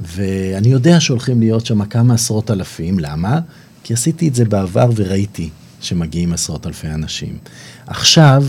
[0.00, 3.40] ואני יודע שהולכים להיות שם כמה עשרות אלפים, למה?
[3.84, 5.50] כי עשיתי את זה בעבר וראיתי
[5.80, 7.38] שמגיעים עשרות אלפי אנשים.
[7.86, 8.44] עכשיו,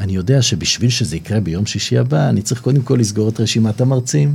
[0.00, 3.80] אני יודע שבשביל שזה יקרה ביום שישי הבא, אני צריך קודם כל לסגור את רשימת
[3.80, 4.34] המרצים.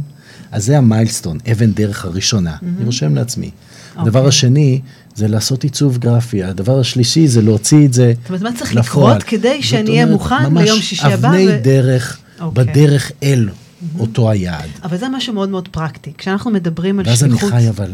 [0.51, 2.55] אז זה המיילסטון, אבן דרך הראשונה.
[2.55, 2.65] Mm-hmm.
[2.77, 3.47] אני רושם לעצמי.
[3.47, 4.01] Okay.
[4.01, 4.29] הדבר אוקיי.
[4.29, 4.81] השני,
[5.15, 6.43] זה לעשות עיצוב גרפי.
[6.43, 8.21] הדבר השלישי זה להוציא את זה לפועל.
[8.21, 11.29] זאת אומרת, מה צריך לקרות כדי שאני אהיה מוכן ליום שישי הבא?
[11.29, 12.41] ממש אבני דרך, okay.
[12.41, 12.65] אוקיי.
[12.65, 13.64] בדרך אל mm-hmm.
[13.99, 14.69] אותו היעד.
[14.83, 16.13] אבל זה משהו מאוד מאוד פרקטי.
[16.17, 17.43] כשאנחנו מדברים על ואז שליחות...
[17.43, 17.91] ואז אני חי אבל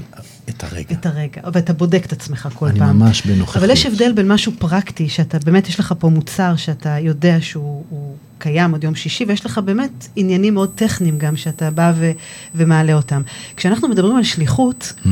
[0.49, 0.95] את הרגע.
[0.95, 2.89] את הרגע, ואתה בודק את עצמך כל אני פעם.
[2.89, 3.57] אני ממש בנוכחות.
[3.57, 8.15] אבל יש הבדל בין משהו פרקטי, שאתה, באמת יש לך פה מוצר שאתה יודע שהוא
[8.37, 12.11] קיים עוד יום שישי, ויש לך באמת עניינים מאוד טכניים גם, שאתה בא ו,
[12.55, 13.21] ומעלה אותם.
[13.55, 15.07] כשאנחנו מדברים על שליחות, mm.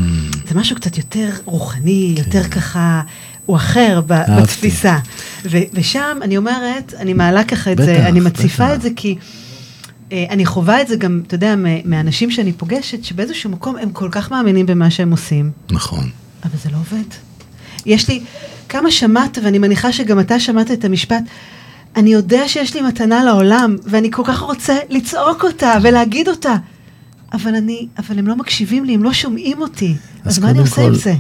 [0.50, 2.24] זה משהו קצת יותר רוחני, כן.
[2.26, 3.02] יותר ככה...
[3.46, 4.98] הוא אחר ב- בתפיסה.
[5.46, 8.76] ו- ושם אני אומרת, אני מעלה ככה את בטח, זה, אני מציפה בטח.
[8.76, 9.16] את זה כי
[10.12, 11.56] אני חווה את זה גם, אתה יודע,
[11.86, 15.52] מאנשים שאני פוגשת, שבאיזשהו מקום הם כל כך מאמינים במה שהם עושים.
[15.72, 16.10] נכון.
[16.44, 17.08] אבל זה לא עובד.
[17.86, 18.22] יש לי,
[18.70, 21.24] כמה שמעת, ואני מניחה שגם אתה שמעת את המשפט,
[21.96, 26.56] אני יודע שיש לי מתנה לעולם, ואני כל כך רוצה לצעוק אותה ולהגיד אותה,
[27.34, 29.96] אבל אני, אבל הם לא מקשיבים לי, הם לא שומעים אותי.
[30.26, 31.14] אז, אז מה אני עושה כל, עם זה?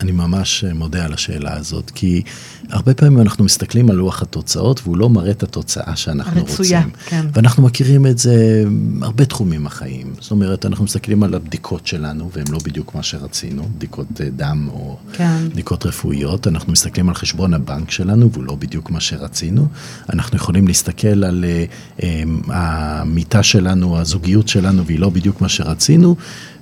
[0.00, 2.22] אני ממש מודה על השאלה הזאת, כי
[2.70, 6.92] הרבה פעמים אנחנו מסתכלים על לוח התוצאות, והוא לא מראה את התוצאה שאנחנו הרצויה, רוצים.
[7.06, 7.26] כן.
[7.32, 8.64] ואנחנו מכירים את זה
[9.02, 10.12] הרבה תחומים החיים.
[10.20, 14.68] זאת אומרת, אנחנו מסתכלים על הבדיקות שלנו, והן לא בדיוק מה שרצינו, בדיקות אה, דם
[14.72, 15.48] או כן.
[15.48, 16.46] בדיקות רפואיות.
[16.46, 19.68] אנחנו מסתכלים על חשבון הבנק שלנו, והוא לא בדיוק מה שרצינו.
[20.12, 22.02] אנחנו יכולים להסתכל על uh, um,
[22.48, 26.16] המיטה שלנו, הזוגיות שלנו, והיא לא בדיוק מה שרצינו.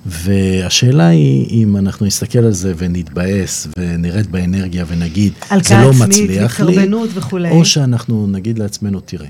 [0.07, 6.77] והשאלה היא אם אנחנו נסתכל על זה ונתבאס ונרד באנרגיה ונגיד, זה לא מצליח לי,
[7.13, 7.49] וכולי.
[7.49, 9.27] או שאנחנו נגיד לעצמנו, תראה,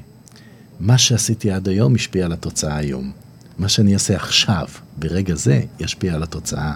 [0.80, 3.12] מה שעשיתי עד היום השפיע על התוצאה היום.
[3.60, 4.66] מה שאני אעשה עכשיו,
[4.98, 6.74] ברגע זה, ישפיע על התוצאה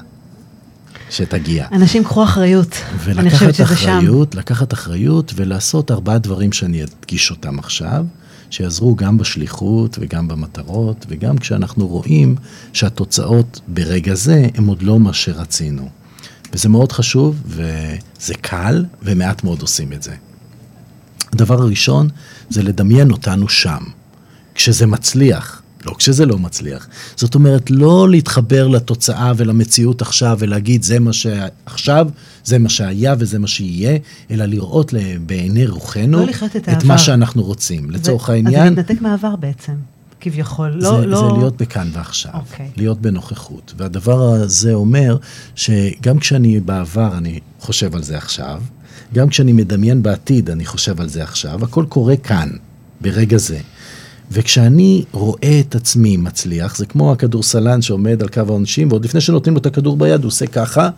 [1.09, 1.67] שתגיע.
[1.71, 2.75] אנשים קחו אחריות,
[3.07, 3.87] אני חושבת שזה אחריות, שם.
[3.89, 8.05] ולקחת אחריות, לקחת אחריות ולעשות ארבעה דברים שאני אדגיש אותם עכשיו.
[8.51, 12.35] שיעזרו גם בשליחות וגם במטרות, וגם כשאנחנו רואים
[12.73, 15.89] שהתוצאות ברגע זה הם עוד לא מה שרצינו.
[16.53, 20.13] וזה מאוד חשוב, וזה קל, ומעט מאוד עושים את זה.
[21.33, 22.09] הדבר הראשון
[22.49, 23.83] זה לדמיין אותנו שם.
[24.55, 26.87] כשזה מצליח, לא כשזה לא מצליח.
[27.15, 32.07] זאת אומרת, לא להתחבר לתוצאה ולמציאות עכשיו ולהגיד זה מה שעכשיו,
[32.43, 33.97] זה מה שהיה וזה מה שיהיה,
[34.31, 34.93] אלא לראות
[35.25, 37.85] בעיני רוחנו לא את, את מה שאנחנו רוצים.
[37.89, 37.91] ו...
[37.91, 38.67] לצורך העניין...
[38.67, 39.73] אז זה להתנתק מהעבר בעצם.
[40.21, 41.01] כביכול, לא...
[41.01, 41.17] זה, לא...
[41.17, 42.37] זה להיות בכאן ועכשיו, okay.
[42.37, 42.69] אוקיי.
[42.77, 43.73] להיות בנוכחות.
[43.77, 45.17] והדבר הזה אומר
[45.55, 48.61] שגם כשאני בעבר, אני חושב על זה עכשיו,
[49.13, 52.49] גם כשאני מדמיין בעתיד, אני חושב על זה עכשיו, הכל קורה כאן,
[53.01, 53.59] ברגע זה.
[54.31, 59.53] וכשאני רואה את עצמי מצליח, זה כמו הכדורסלן שעומד על קו העונשים, ועוד לפני שנותנים
[59.53, 60.89] לו את הכדור ביד, הוא עושה ככה,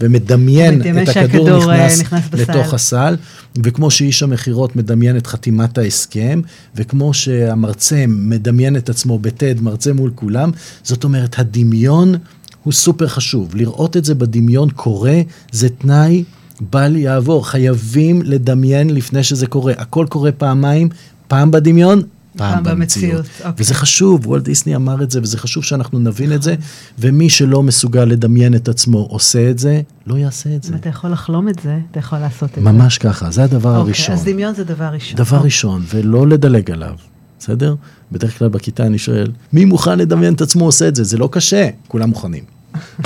[0.00, 3.16] ומדמיין את הכדור נכנס, נכנס לתוך הסל,
[3.64, 6.40] וכמו שאיש המכירות מדמיין את חתימת ההסכם,
[6.76, 10.50] וכמו שהמרצה מדמיין את עצמו בטד, מרצה מול כולם,
[10.82, 12.14] זאת אומרת, הדמיון
[12.62, 13.56] הוא סופר חשוב.
[13.56, 15.20] לראות את זה בדמיון קורה,
[15.52, 16.24] זה תנאי
[16.60, 17.46] בל יעבור.
[17.48, 19.72] חייבים לדמיין לפני שזה קורה.
[19.76, 20.88] הכל קורה פעמיים,
[21.28, 22.02] פעם בדמיון,
[22.38, 23.26] פעם במציאות.
[23.38, 23.52] אוקיי.
[23.58, 26.54] וזה חשוב, וולט דיסני אמר את זה, וזה חשוב שאנחנו נבין את זה,
[26.98, 30.72] ומי שלא מסוגל לדמיין את עצמו עושה את זה, לא יעשה את זה.
[30.72, 32.82] אם אתה יכול לחלום את זה, אתה יכול לעשות את ממש זה.
[32.82, 34.14] ממש ככה, זה הדבר אוקיי, הראשון.
[34.14, 35.16] אז דמיון זה דבר ראשון.
[35.16, 35.44] דבר אוקיי.
[35.46, 36.94] ראשון, ולא לדלג עליו,
[37.38, 37.74] בסדר?
[38.12, 41.04] בדרך כלל בכיתה אני שואל, מי מוכן לדמיין את עצמו עושה את זה?
[41.04, 42.44] זה לא קשה, כולם מוכנים.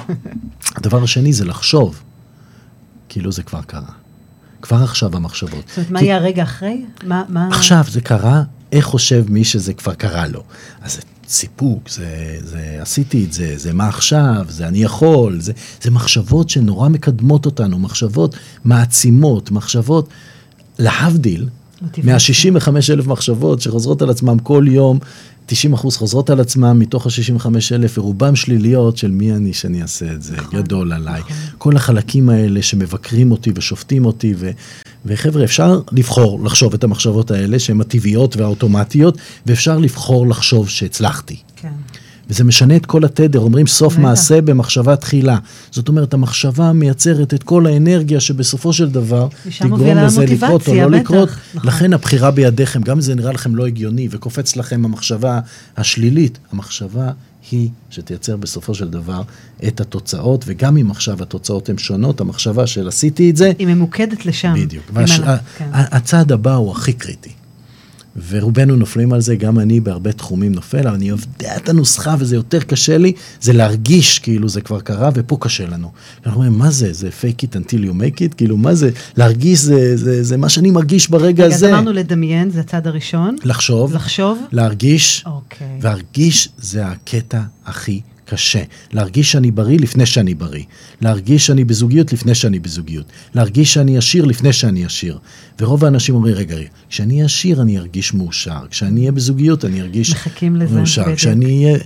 [0.76, 2.03] הדבר השני זה לחשוב,
[3.09, 3.93] כאילו זה כבר קרה.
[4.62, 5.64] כבר עכשיו המחשבות.
[5.68, 6.85] זאת אומרת, מה יהיה הרגע אחרי?
[7.07, 7.49] מה, מה...
[7.49, 8.43] עכשיו, זה קרה,
[8.73, 10.43] איך חושב מי שזה כבר קרה לו?
[10.83, 15.53] אז זה סיפוק, זה, זה עשיתי את זה, זה מה עכשיו, זה אני יכול, זה,
[15.83, 20.09] זה מחשבות שנורא מקדמות אותנו, מחשבות מעצימות, מחשבות,
[20.79, 21.49] להבדיל,
[22.03, 24.99] מה-65 אלף מחשבות שחוזרות על עצמם כל יום,
[25.47, 30.12] 90 אחוז חוזרות על עצמם מתוך ה-65 אלף, ורובם שליליות של מי אני שאני אעשה
[30.12, 31.20] את זה, נכון, גדול עליי.
[31.20, 31.37] נכון.
[31.59, 34.51] כל החלקים האלה שמבקרים אותי ושופטים אותי, ו,
[35.07, 41.36] וחבר'ה, אפשר לבחור לחשוב את המחשבות האלה, שהן הטבעיות והאוטומטיות, ואפשר לבחור לחשוב שהצלחתי.
[41.57, 41.72] כן.
[42.30, 45.38] וזה משנה את כל התדר, אומרים סוף מעשה במחשבה תחילה.
[45.70, 49.28] זאת אומרת, המחשבה מייצרת את כל האנרגיה שבסופו של דבר
[49.59, 51.28] תגרום לזה לקרות או לא בטח, לקרות.
[51.55, 51.68] נכון.
[51.68, 55.40] לכן הבחירה בידיכם, גם אם זה נראה לכם לא הגיוני וקופץ לכם המחשבה
[55.76, 57.11] השלילית, המחשבה
[57.51, 59.22] היא שתייצר בסופו של דבר
[59.68, 63.53] את התוצאות, וגם אם עכשיו התוצאות הן שונות, המחשבה של עשיתי את זה...
[63.59, 64.55] היא ממוקדת לשם.
[64.57, 64.84] בדיוק.
[64.93, 65.20] והש...
[65.59, 65.68] כן.
[65.72, 67.30] הצעד הבא הוא הכי קריטי.
[68.29, 72.37] ורובנו נופלים על זה, גם אני בהרבה תחומים נופל, אבל אני יודע את הנוסחה וזה
[72.37, 75.91] יותר קשה לי, זה להרגיש כאילו זה כבר קרה ופה קשה לנו.
[76.27, 76.93] אנחנו אומרים, מה זה?
[76.93, 78.35] זה fake it until you make it?
[78.37, 78.91] כאילו, מה זה?
[79.17, 81.67] להרגיש זה, זה, זה מה שאני מרגיש ברגע הזה.
[81.67, 83.37] רגע, אמרנו לדמיין, זה הצד הראשון.
[83.45, 83.95] לחשוב.
[83.95, 84.39] לחשוב.
[84.53, 85.25] להרגיש.
[85.27, 85.79] אוקיי.
[85.81, 88.01] והרגיש זה הקטע הכי
[88.33, 88.62] קשה.
[88.93, 90.64] להרגיש שאני בריא לפני שאני בריא.
[91.01, 93.07] להרגיש שאני בזוגיות לפני שאני בזוגיות.
[93.35, 95.18] להרגיש שאני עשיר לפני שאני עשיר.
[95.61, 96.57] ורוב האנשים אומרים, רגע,
[96.89, 98.66] כשאני אהיה עשיר אני ארגיש מאושר.
[98.70, 101.03] כשאני אהיה בזוגיות אני ארגיש מחכים לזה, מאושר.
[101.03, 101.16] בדיוק.
[101.16, 101.78] כשאני אהיה...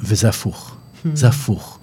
[0.00, 0.76] וזה הפוך.
[1.14, 1.78] זה הפוך.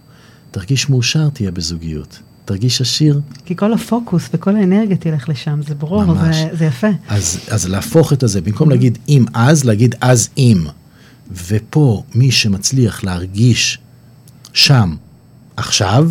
[0.52, 2.20] תרגיש מאושר, תהיה בזוגיות.
[2.46, 3.22] תרגיש עשיר.
[3.46, 6.36] כי כל הפוקוס וכל האנרגיה תלך לשם, זה ברור, ממש.
[6.36, 6.88] זה, זה יפה.
[7.08, 10.66] אז, אז להפוך את הזה, במקום להגיד אם אז, להגיד אז אם.
[11.48, 13.80] ופה מי שמצליח להרגיש
[14.54, 14.96] שם,
[15.58, 16.10] עכשיו,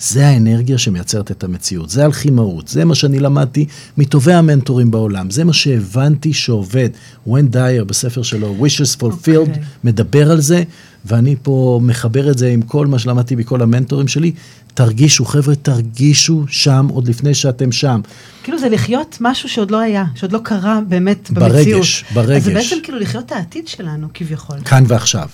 [0.00, 3.66] זה האנרגיה שמייצרת את המציאות, זה אלכימאות, זה מה שאני למדתי
[3.98, 6.88] מטובי המנטורים בעולם, זה מה שהבנתי שעובד.
[7.26, 9.60] ון דייר בספר שלו, Wishes Fulfilled, okay.
[9.84, 10.62] מדבר על זה,
[11.04, 14.32] ואני פה מחבר את זה עם כל מה שלמדתי מכל המנטורים שלי.
[14.74, 18.00] תרגישו, חבר'ה, תרגישו שם עוד לפני שאתם שם.
[18.42, 21.52] כאילו זה לחיות משהו שעוד לא היה, שעוד לא קרה באמת במציאות.
[21.74, 22.36] ברגש, ברגש.
[22.36, 24.56] אז זה בעצם כאילו לחיות את העתיד שלנו, כביכול.
[24.64, 25.28] כאן ועכשיו.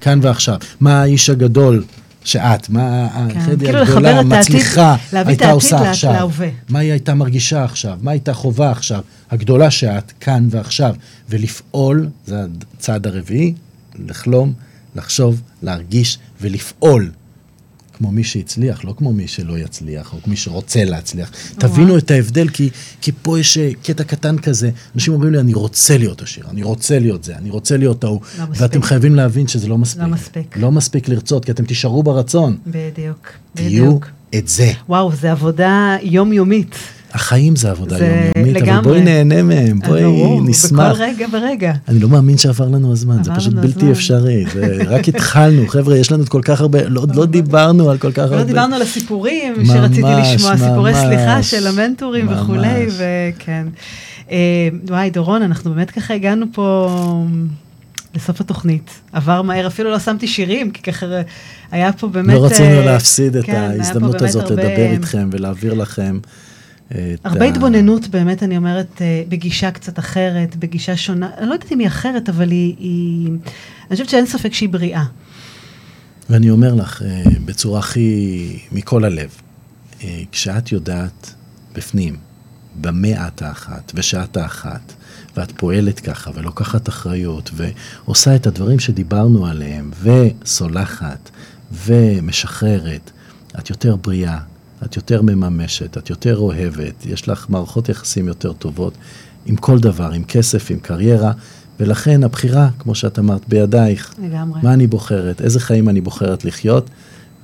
[0.00, 0.56] כאן ועכשיו.
[0.80, 1.84] מה האיש הגדול
[2.24, 3.38] שאת, מה כן.
[3.40, 6.12] החדי כאילו הגדולה, לחבר את העתיד- מצליחה, להביא את הייתה עושה עכשיו?
[6.12, 6.48] להווה.
[6.68, 7.98] מה היא הייתה מרגישה עכשיו?
[8.02, 9.00] מה הייתה חובה עכשיו?
[9.30, 10.94] הגדולה שאת, כאן ועכשיו.
[11.28, 12.36] ולפעול, זה
[12.78, 13.54] הצעד הרביעי,
[14.06, 14.52] לחלום,
[14.94, 17.10] לחשוב, להרגיש ולפעול.
[18.00, 21.30] כמו מי שהצליח, לא כמו מי שלא יצליח, או מי שרוצה להצליח.
[21.58, 22.70] תבינו את ההבדל, כי,
[23.00, 24.70] כי פה יש אה, קטע קטן כזה.
[24.94, 28.20] אנשים אומרים לי, אני רוצה להיות עשיר, אני רוצה להיות זה, אני רוצה להיות ההוא.
[28.38, 28.62] לא מספיק.
[28.62, 30.02] ואתם חייבים להבין שזה לא מספיק.
[30.02, 30.56] לא מספיק.
[30.56, 32.58] לא מספיק לרצות, כי אתם תישארו ברצון.
[32.66, 34.06] בדיוק, תהיו בדיוק.
[34.34, 34.72] את זה.
[34.88, 36.74] וואו, זה עבודה יומיומית.
[37.12, 38.04] החיים זה עבודה זה
[38.36, 38.82] יומיומית, אבל לגמרי.
[38.82, 40.92] בואי נהנה מהם, בואי ברור, נשמח.
[40.92, 41.72] בכל רגע ורגע.
[41.88, 43.90] אני לא מאמין שעבר לנו הזמן, זה פשוט בלתי הזמן.
[43.90, 44.44] אפשרי.
[44.54, 48.18] זה רק התחלנו, חבר'ה, יש לנו כל כך הרבה, לא- לא דיברנו על כל כך
[48.18, 48.36] הרבה.
[48.36, 52.38] לא דיברנו על הסיפורים ממש, שרציתי לשמוע, סיפורי ממש, סליחה של המנטורים ממש.
[52.42, 53.66] וכולי, וכן.
[54.30, 54.36] אה,
[54.88, 56.88] וואי, דורון, אנחנו באמת ככה הגענו פה
[58.14, 58.90] לסוף התוכנית.
[59.12, 61.06] עבר מהר, אפילו לא שמתי שירים, כי ככה
[61.70, 62.34] היה פה באמת...
[62.34, 66.18] לא רצינו אה, להפסיד את כן, פה ההזדמנות הזאת הרבה- לדבר איתכם ולהעביר לכם.
[67.24, 71.72] הרבה ה- התבוננות באמת, אני אומרת, אה, בגישה קצת אחרת, בגישה שונה, אני לא יודעת
[71.72, 73.28] אם היא אחרת, אבל היא, היא...
[73.28, 75.04] אני חושבת שאין ספק שהיא בריאה.
[76.30, 79.30] ואני אומר לך, אה, בצורה הכי, מכל הלב,
[80.04, 81.34] אה, כשאת יודעת
[81.74, 82.16] בפנים,
[82.80, 84.92] במה את האחת ושאת האחת,
[85.36, 91.30] ואת פועלת ככה ולוקחת אחריות ועושה את הדברים שדיברנו עליהם, וסולחת
[91.84, 93.10] ומשחררת,
[93.58, 94.38] את יותר בריאה,
[94.84, 98.94] את יותר מממשת, את יותר אוהבת, יש לך מערכות יחסים יותר טובות
[99.46, 101.32] עם כל דבר, עם כסף, עם קריירה,
[101.80, 104.14] ולכן הבחירה, כמו שאת אמרת, בידייך.
[104.22, 104.60] לגמרי.
[104.62, 106.90] מה אני בוחרת, איזה חיים אני בוחרת לחיות,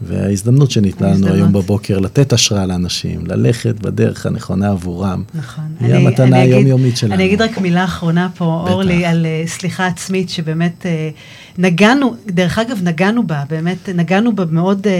[0.03, 1.27] וההזדמנות שניתנה לנו.
[1.33, 5.23] היום בבוקר לתת השראה לאנשים, ללכת בדרך הנכונה עבורם.
[5.35, 5.65] נכון.
[5.81, 7.15] היא אני- המתנה היומיומית שלנו.
[7.15, 8.73] אני אגיד רק מילה אחרונה פה, בטח.
[8.73, 11.11] אורלי, על אה, סליחה עצמית, שבאמת אה,
[11.59, 14.93] נגענו, דרך אגב, נגענו בה, באמת נגענו בה מאוד, אה,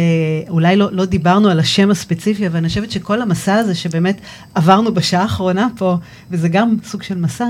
[0.49, 4.21] אולי לא, לא דיברנו על השם הספציפי, אבל אני חושבת שכל המסע הזה שבאמת
[4.55, 5.97] עברנו בשעה האחרונה פה,
[6.31, 7.47] וזה גם סוג של מסע,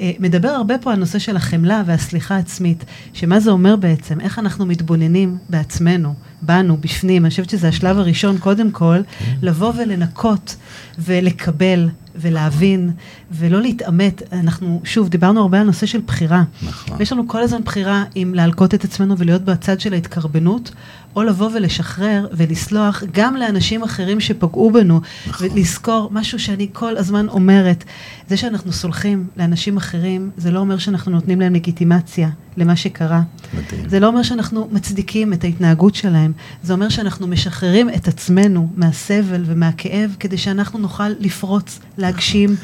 [0.00, 4.38] אה, מדבר הרבה פה על נושא של החמלה והסליחה העצמית, שמה זה אומר בעצם, איך
[4.38, 9.00] אנחנו מתבוננים בעצמנו, בנו, בפנים, אני חושבת שזה השלב הראשון, קודם כל,
[9.42, 10.56] לבוא ולנקות
[10.98, 12.90] ולקבל ולהבין
[13.32, 14.22] ולא להתעמת.
[14.32, 16.42] אנחנו, שוב, דיברנו הרבה על נושא של בחירה.
[16.62, 17.02] נכון.
[17.02, 20.70] יש לנו כל הזמן בחירה אם להלקות את עצמנו ולהיות בצד של ההתקרבנות,
[21.16, 25.48] או לבוא ולשחרר ולסלוח גם לאנשים אחרים שפגעו בנו, נכון.
[25.52, 27.84] ולזכור משהו שאני כל הזמן אומרת,
[28.28, 33.22] זה שאנחנו סולחים לאנשים אחרים, זה לא אומר שאנחנו נותנים להם לגיטימציה למה שקרה.
[33.54, 33.88] מדהים.
[33.88, 36.32] זה לא אומר שאנחנו מצדיקים את ההתנהגות שלהם,
[36.62, 42.56] זה אומר שאנחנו משחררים את עצמנו מהסבל ומהכאב, כדי שאנחנו נוכל לפרוץ, להגשים.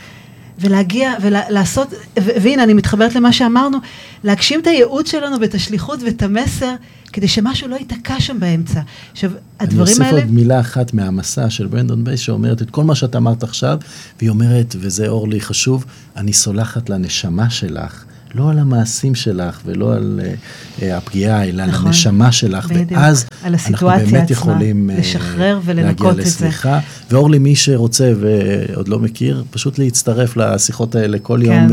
[0.59, 3.79] ולהגיע ולעשות, והנה אני מתחברת למה שאמרנו,
[4.25, 6.75] להגשים את הייעוד שלנו ואת השליחות ואת המסר,
[7.13, 8.81] כדי שמשהו לא ייתקע שם באמצע.
[9.13, 9.31] עכשיו,
[9.61, 10.17] הדברים אני האלה...
[10.17, 13.79] אוסיף עוד מילה אחת מהמסע של ברנדון בייס, שאומרת את כל מה שאת אמרת עכשיו,
[14.19, 15.85] והיא אומרת, וזה אורלי חשוב,
[16.17, 18.05] אני סולחת לנשמה שלך,
[18.35, 22.93] לא על המעשים שלך ולא על uh, הפגיעה, אלא נכון, על הנשמה שלך, בדיוק.
[22.93, 26.79] ואז אנחנו באמת עצמה, יכולים לשחרר ולנקות את לסליחה.
[27.11, 31.53] ואורלי, מי שרוצה ועוד לא מכיר, פשוט להצטרף לשיחות האלה כל כן.
[31.53, 31.69] יום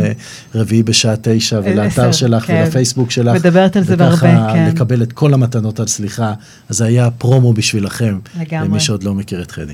[0.56, 2.64] רביעי בשעה תשע, ולאתר שלך כן.
[2.66, 3.36] ולפייסבוק שלך.
[3.36, 4.38] מדברת על זה בהרבה, כן.
[4.38, 6.34] וככה לקבל את כל המתנות על סליחה.
[6.70, 8.68] אז זה היה פרומו בשבילכם, לגמרי.
[8.68, 9.74] למי שעוד לא מכיר את חדי.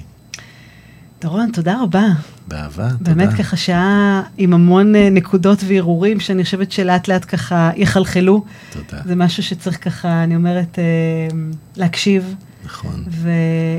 [1.22, 2.07] דורון, תודה רבה.
[2.47, 3.13] באהבה, תודה.
[3.13, 8.43] באמת ככה שעה עם המון אה, נקודות והרהורים, שאני חושבת שלאט לאט ככה יחלחלו.
[8.72, 9.01] תודה.
[9.05, 11.38] זה משהו שצריך ככה, אני אומרת, אה,
[11.78, 12.36] להקשיב.
[12.65, 13.03] נכון.
[13.09, 13.30] ו-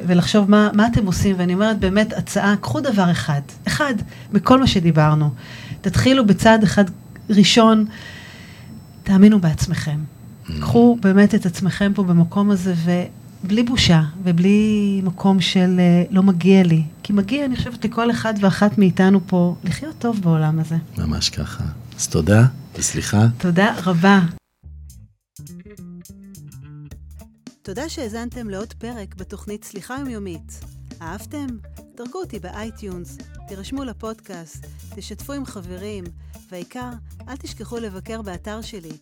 [0.07, 3.95] ולחשוב מה, מה אתם עושים, ואני אומרת באמת, הצעה, קחו דבר אחד, אחד,
[4.32, 5.30] בכל מה שדיברנו.
[5.80, 6.84] תתחילו בצעד אחד
[7.30, 7.84] ראשון,
[9.03, 9.99] תאמינו בעצמכם.
[9.99, 10.53] אממ.
[10.61, 13.05] קחו באמת את עצמכם פה במקום הזה,
[13.45, 16.82] בלי בושה ובלי מקום של אה, לא מגיע לי.
[17.03, 20.76] כי מגיע, אני חושבת, לכל אחד ואחת מאיתנו פה לחיות טוב בעולם הזה.
[20.99, 21.64] ממש ככה.
[21.97, 22.47] אז תודה
[22.78, 23.26] וסליחה.
[23.38, 24.20] תודה רבה.
[27.62, 30.61] תודה שהאזנתם לעוד פרק בתוכנית סליחה יומיומית.
[31.03, 31.47] אהבתם?
[31.97, 33.18] דרגו אותי ב iTunes,
[33.49, 36.05] תירשמו לפודקאסט, תשתפו עם חברים,
[36.51, 36.91] והעיקר,
[37.29, 38.97] אל תשכחו לבקר באתר שלי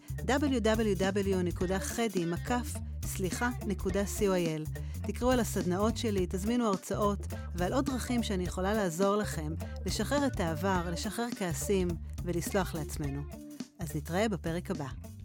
[3.05, 4.79] סליחה.co.il.
[5.07, 9.53] תקראו על הסדנאות שלי, תזמינו הרצאות ועל עוד דרכים שאני יכולה לעזור לכם
[9.87, 11.89] לשחרר את העבר, לשחרר כעסים
[12.25, 13.23] ולסלוח לעצמנו.
[13.79, 15.18] אז נתראה בפרק הבא.